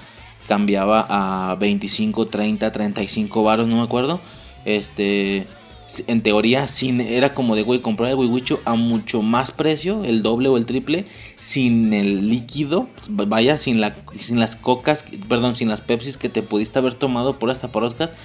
cambiaba 0.48 1.06
a 1.10 1.56
25, 1.56 2.28
30, 2.28 2.72
35 2.72 3.44
varos, 3.44 3.68
no 3.68 3.78
me 3.78 3.84
acuerdo. 3.84 4.20
Este, 4.66 5.46
en 6.08 6.22
teoría, 6.22 6.68
sin, 6.68 7.00
era 7.02 7.34
como 7.34 7.56
de, 7.56 7.62
güey, 7.62 7.80
comprar 7.80 8.10
el 8.10 8.18
wiwicho 8.18 8.60
a 8.66 8.76
mucho 8.76 9.22
más 9.22 9.52
precio, 9.52 10.04
el 10.04 10.24
doble 10.24 10.50
o 10.50 10.58
el 10.58 10.66
triple, 10.66 11.06
sin 11.40 11.94
el 11.94 12.30
líquido, 12.30 12.90
vaya, 13.10 13.58
sin, 13.58 13.82
la, 13.82 13.96
sin 14.18 14.40
las 14.40 14.56
cocas, 14.56 15.06
perdón, 15.30 15.56
sin 15.56 15.70
las 15.70 15.82
pepsis 15.82 16.18
que 16.18 16.30
te 16.30 16.42
pudiste 16.42 16.80
haber 16.80 16.96
tomado 16.96 17.38
por 17.38 17.50
las 17.50 17.62
taparroscas, 17.62 18.16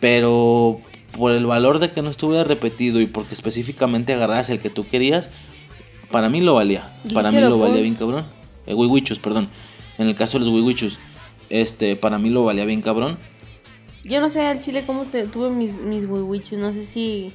pero 0.00 0.80
por 1.16 1.32
el 1.32 1.46
valor 1.46 1.78
de 1.78 1.90
que 1.90 2.02
no 2.02 2.10
estuviera 2.10 2.44
repetido 2.44 3.00
y 3.00 3.06
porque 3.06 3.34
específicamente 3.34 4.14
agarras 4.14 4.50
el 4.50 4.60
que 4.60 4.70
tú 4.70 4.86
querías, 4.86 5.30
para 6.10 6.28
mí 6.28 6.40
lo 6.40 6.54
valía. 6.54 6.92
¿Y 7.04 7.14
Para 7.14 7.30
mí 7.30 7.40
lo 7.40 7.58
valía 7.58 7.82
bien 7.82 7.94
cabrón. 7.94 8.26
Eh, 8.66 8.74
wiwichus, 8.74 9.18
perdón. 9.18 9.48
En 9.98 10.08
el 10.08 10.14
caso 10.14 10.38
de 10.38 10.44
los 10.44 10.54
wiwichus, 10.54 10.98
este, 11.50 11.96
para 11.96 12.18
mí 12.18 12.30
lo 12.30 12.44
valía 12.44 12.64
bien 12.64 12.82
cabrón. 12.82 13.18
Yo 14.04 14.20
no 14.20 14.30
sé 14.30 14.46
al 14.46 14.60
chile 14.60 14.84
cómo 14.86 15.04
te, 15.04 15.26
tuve 15.26 15.50
mis, 15.50 15.76
mis 15.76 16.04
wiwichus, 16.04 16.58
no 16.58 16.72
sé 16.72 16.84
si, 16.84 17.32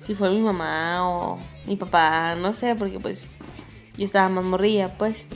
si 0.00 0.14
fue 0.14 0.30
mi 0.30 0.40
mamá 0.40 1.08
o 1.08 1.38
mi 1.66 1.76
papá, 1.76 2.34
no 2.34 2.52
sé, 2.54 2.74
porque 2.74 2.98
pues 2.98 3.26
yo 3.96 4.04
estaba 4.04 4.28
más 4.28 4.44
morrilla, 4.44 4.96
pues. 4.96 5.26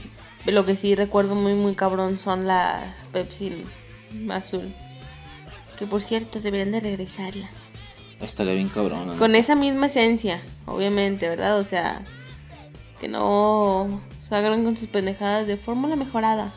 Pero 0.44 0.57
Lo 0.57 0.66
que 0.66 0.77
sí 0.77 0.94
recuerdo 0.94 1.35
muy, 1.35 1.55
muy 1.55 1.75
cabrón 1.75 2.18
son 2.18 2.47
la 2.47 2.94
Pepsi 3.12 3.64
azul. 4.31 4.73
Que 5.85 5.90
por 5.90 6.01
cierto, 6.01 6.40
deberían 6.40 6.73
de 6.73 6.81
regresarla. 6.81 7.51
Estaría 8.18 8.55
bien 8.55 8.70
cabrón. 8.70 9.07
¿no? 9.07 9.18
Con 9.18 9.35
esa 9.35 9.55
misma 9.55 9.88
esencia, 9.88 10.40
obviamente, 10.64 11.29
¿verdad? 11.29 11.59
O 11.59 11.64
sea, 11.66 12.03
que 12.99 13.07
no 13.07 14.01
se 14.18 14.35
hagan 14.35 14.64
con 14.64 14.79
sus 14.79 14.88
pendejadas 14.88 15.47
de 15.47 15.59
fórmula 15.59 15.94
mejorada. 15.94 16.55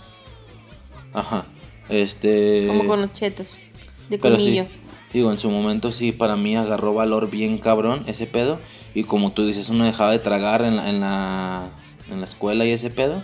Ajá. 1.12 1.46
Este. 1.90 2.68
Como 2.68 2.88
con 2.88 3.02
los 3.02 3.12
chetos. 3.12 3.60
De 4.08 4.18
Pero 4.18 4.38
sí, 4.38 4.44
colmillo. 4.44 4.68
digo, 5.12 5.30
en 5.34 5.40
su 5.40 5.52
momento 5.52 5.92
sí, 5.92 6.14
para 6.14 6.38
mí 6.38 6.56
agarró 6.56 6.94
valor 6.94 7.30
bien 7.30 7.58
cabrón 7.58 8.06
ese 8.08 8.28
pedo. 8.28 8.60
Y 8.94 9.04
como 9.04 9.34
tú 9.34 9.46
dices, 9.46 9.68
uno 9.68 9.84
dejaba 9.84 10.12
de 10.14 10.20
tragar 10.20 10.62
en 10.62 10.78
la, 10.78 10.90
en 10.90 11.02
la, 11.02 11.70
en 12.10 12.22
la 12.22 12.26
escuela 12.26 12.66
y 12.66 12.72
ese 12.72 12.92
pedo. 12.92 13.22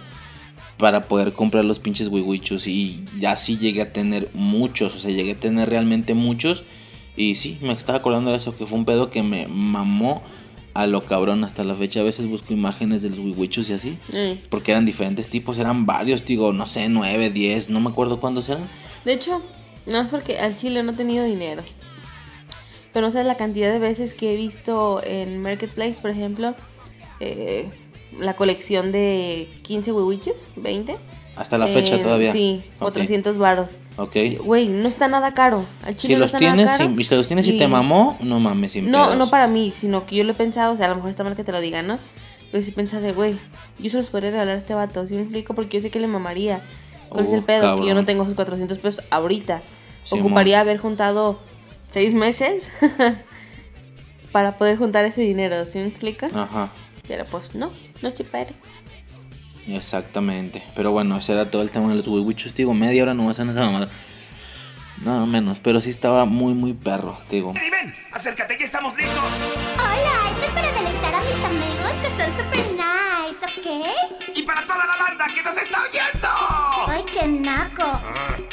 Para 0.84 1.04
poder 1.04 1.32
comprar 1.32 1.63
los 1.63 1.80
pinches 1.80 2.10
wiwichus. 2.10 2.67
Y 2.67 3.06
ya 3.17 3.38
sí 3.38 3.58
llegué 3.58 3.84
a 3.84 3.93
tener 3.93 4.30
muchos. 4.34 4.93
O 4.96 5.00
sea, 5.00 5.12
llegué 5.12 5.32
a 5.32 5.39
tener 5.39 5.69
realmente 5.69 6.13
muchos. 6.13 6.65
Y 7.15 7.36
sí, 7.36 7.58
me 7.62 7.72
estaba 7.72 8.00
acordando 8.00 8.32
de 8.32 8.38
eso, 8.38 8.54
que 8.58 8.65
fue 8.65 8.78
un 8.78 8.84
pedo 8.84 9.10
que 9.10 9.24
me 9.24 9.48
mamó 9.48 10.24
a 10.74 10.86
lo 10.86 11.00
cabrón 11.02 11.46
hasta 11.46 11.63
la 11.63 11.74
fecha. 11.74 12.02
A 12.02 12.04
veces 12.04 12.28
busco 12.28 12.52
imágenes 12.52 13.02
de 13.02 13.12
los 13.12 13.19
wiwichus 13.19 13.69
y 13.69 13.74
así. 13.74 13.98
Eh. 14.12 14.41
Porque 14.50 14.72
eran 14.72 14.86
diferentes 14.86 15.30
tipos, 15.30 15.58
eran 15.58 15.86
varios, 15.86 16.26
digo, 16.26 16.52
no 16.52 16.65
sé, 16.65 16.89
9, 16.89 17.30
10, 17.30 17.69
no 17.69 17.80
me 17.80 17.89
acuerdo 17.89 18.19
cuántos 18.19 18.50
eran. 18.50 18.67
De 19.06 19.13
hecho, 19.13 19.41
no 19.86 20.02
es 20.02 20.10
porque 20.10 20.38
al 20.38 20.58
chile 20.58 20.84
no 20.84 20.91
he 20.91 20.96
tenido 20.96 21.24
dinero. 21.24 21.63
Pero 22.91 23.06
no 23.06 23.12
sé 23.13 23.24
la 23.24 23.38
cantidad 23.38 23.72
de 23.72 23.80
veces 23.80 24.13
que 24.15 24.34
he 24.34 24.36
visto 24.36 25.02
en 25.06 25.41
Marketplace, 25.41 26.02
por 26.02 26.12
ejemplo, 26.12 26.56
eh, 27.22 27.69
la 28.19 28.36
colección 28.36 28.91
de 28.91 29.49
15 29.63 29.91
wiwichos, 29.91 30.47
20. 30.56 30.97
Hasta 31.36 31.58
la 31.58 31.65
fecha 31.67 31.95
Eh, 31.95 31.99
todavía. 31.99 32.32
Sí, 32.32 32.63
Ok, 32.76 32.80
400 32.93 33.38
varos. 33.39 33.69
Ok. 33.97 34.15
Güey, 34.43 34.67
no 34.67 34.88
está 34.88 35.08
nada 35.08 35.34
caro. 35.34 35.65
Al 35.84 35.95
chile 35.95 36.13
Si 36.13 36.13
no 36.13 36.19
los 36.19 36.28
está 36.28 36.38
tienes, 36.39 36.65
nada 36.67 36.78
caro. 36.78 36.93
si, 36.95 37.04
si 37.04 37.15
los 37.15 37.28
tienes 37.28 37.47
y 37.47 37.58
te 37.58 37.63
Y- 37.63 37.67
mamó, 37.67 38.17
no 38.21 38.39
mames, 38.39 38.73
sin 38.73 38.91
No, 38.91 39.06
pedos. 39.06 39.17
no 39.17 39.30
para 39.32 39.47
mí, 39.47 39.71
sino 39.76 40.06
que 40.06 40.15
yo 40.17 40.23
lo 40.23 40.32
he 40.34 40.36
pensado, 40.36 40.73
o 40.73 40.78
sea, 40.78 40.86
a 40.86 40.89
lo 40.89 40.95
mejor 40.95 41.10
está 41.10 41.23
mal 41.23 41.36
que 41.36 41.43
te 41.43 41.52
lo 41.52 41.60
diga, 41.60 41.82
¿no? 41.82 41.97
Pero 42.52 42.63
sí 42.63 42.71
pensé 42.71 43.02
de, 43.02 43.13
güey, 43.13 43.39
yo 43.80 43.89
se 43.89 43.97
los 43.97 44.10
podría 44.10 44.30
regalar 44.30 44.56
a 44.56 44.60
este 44.60 44.76
vato, 44.76 45.08
¿sí 45.08 45.15
me 45.15 45.21
explico? 45.21 45.56
Porque 45.56 45.78
yo 45.78 45.82
sé 45.82 45.89
que 45.89 45.99
le 45.99 46.06
mamaría. 46.08 46.62
¿Cuál 47.10 47.26
es 47.26 47.32
Oh, 47.32 47.36
el 47.36 47.41
pedo? 47.43 47.62
Que 47.62 47.67
yo 47.67 47.76
cabrón. 47.78 47.95
no 47.95 48.06
tengo 48.06 48.23
esos 48.23 48.36
400 48.36 48.78
pesos 48.78 49.04
ahorita. 49.10 49.63
Simón. 50.04 50.26
Ocuparía 50.28 50.60
haber 50.60 50.78
juntado 50.78 51.39
seis 51.89 52.13
meses 52.13 52.71
para 54.32 54.58
poder 54.58 54.78
juntar 54.78 55.06
ese 55.06 55.21
dinero, 55.21 55.65
¿sí 55.65 55.80
me 55.80 55.86
explica? 55.88 56.28
Ajá, 56.28 56.71
Pero 57.08 57.26
pues 57.26 57.54
no, 57.56 57.72
no 58.02 58.12
se 58.12 58.24
puede. 58.24 58.54
exactamente. 59.68 60.63
Pero 60.76 60.92
bueno, 60.92 61.18
ese 61.18 61.34
era 61.34 61.50
todo 61.52 61.62
el 61.62 61.70
tema 61.70 61.89
de 61.89 61.96
los 61.96 62.08
wiwichus, 62.08 62.54
digo, 62.56 62.74
media 62.74 63.04
hora 63.04 63.13
no 63.13 63.26
vas 63.26 63.39
a 63.39 63.44
esa 63.44 63.54
mamada. 63.54 63.89
No, 65.04 65.26
menos, 65.26 65.60
pero 65.60 65.82
sí 65.82 65.89
estaba 65.89 66.24
muy, 66.26 66.54
muy 66.54 66.74
perro, 66.74 67.18
digo. 67.30 67.52
Eddie, 67.56 67.72
ven, 67.72 67.94
acércate, 68.13 68.58
ya 68.58 68.66
estamos 68.66 68.96
listos. 68.96 69.18
Hola, 69.76 70.32
esto 70.32 70.46
es 70.46 70.52
para 70.52 70.72
deleitar 70.72 71.16
a 71.16 71.20
mis 71.20 71.44
amigos 71.44 71.92
que 72.02 72.10
son 72.24 72.38
super 72.38 72.60
nice, 72.72 73.46
¿ok? 73.46 74.38
Y 74.38 74.44
para 74.44 74.62
toda 74.66 74.86
la 74.86 74.96
banda 74.98 75.26
que 75.34 75.44
nos 75.44 75.58
está 75.58 75.82
oyendo. 75.82 76.28
Ay, 76.88 77.04
qué 77.12 77.28
naco. 77.28 78.00
Ponte 78.32 78.53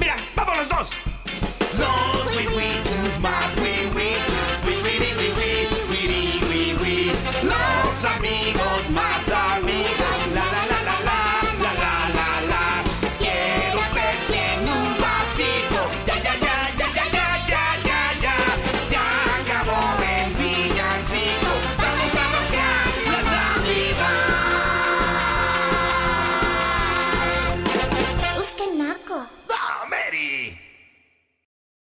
Mira, 0.00 0.16
vamos 0.34 0.56
los 0.58 0.68
dos. 0.68 0.90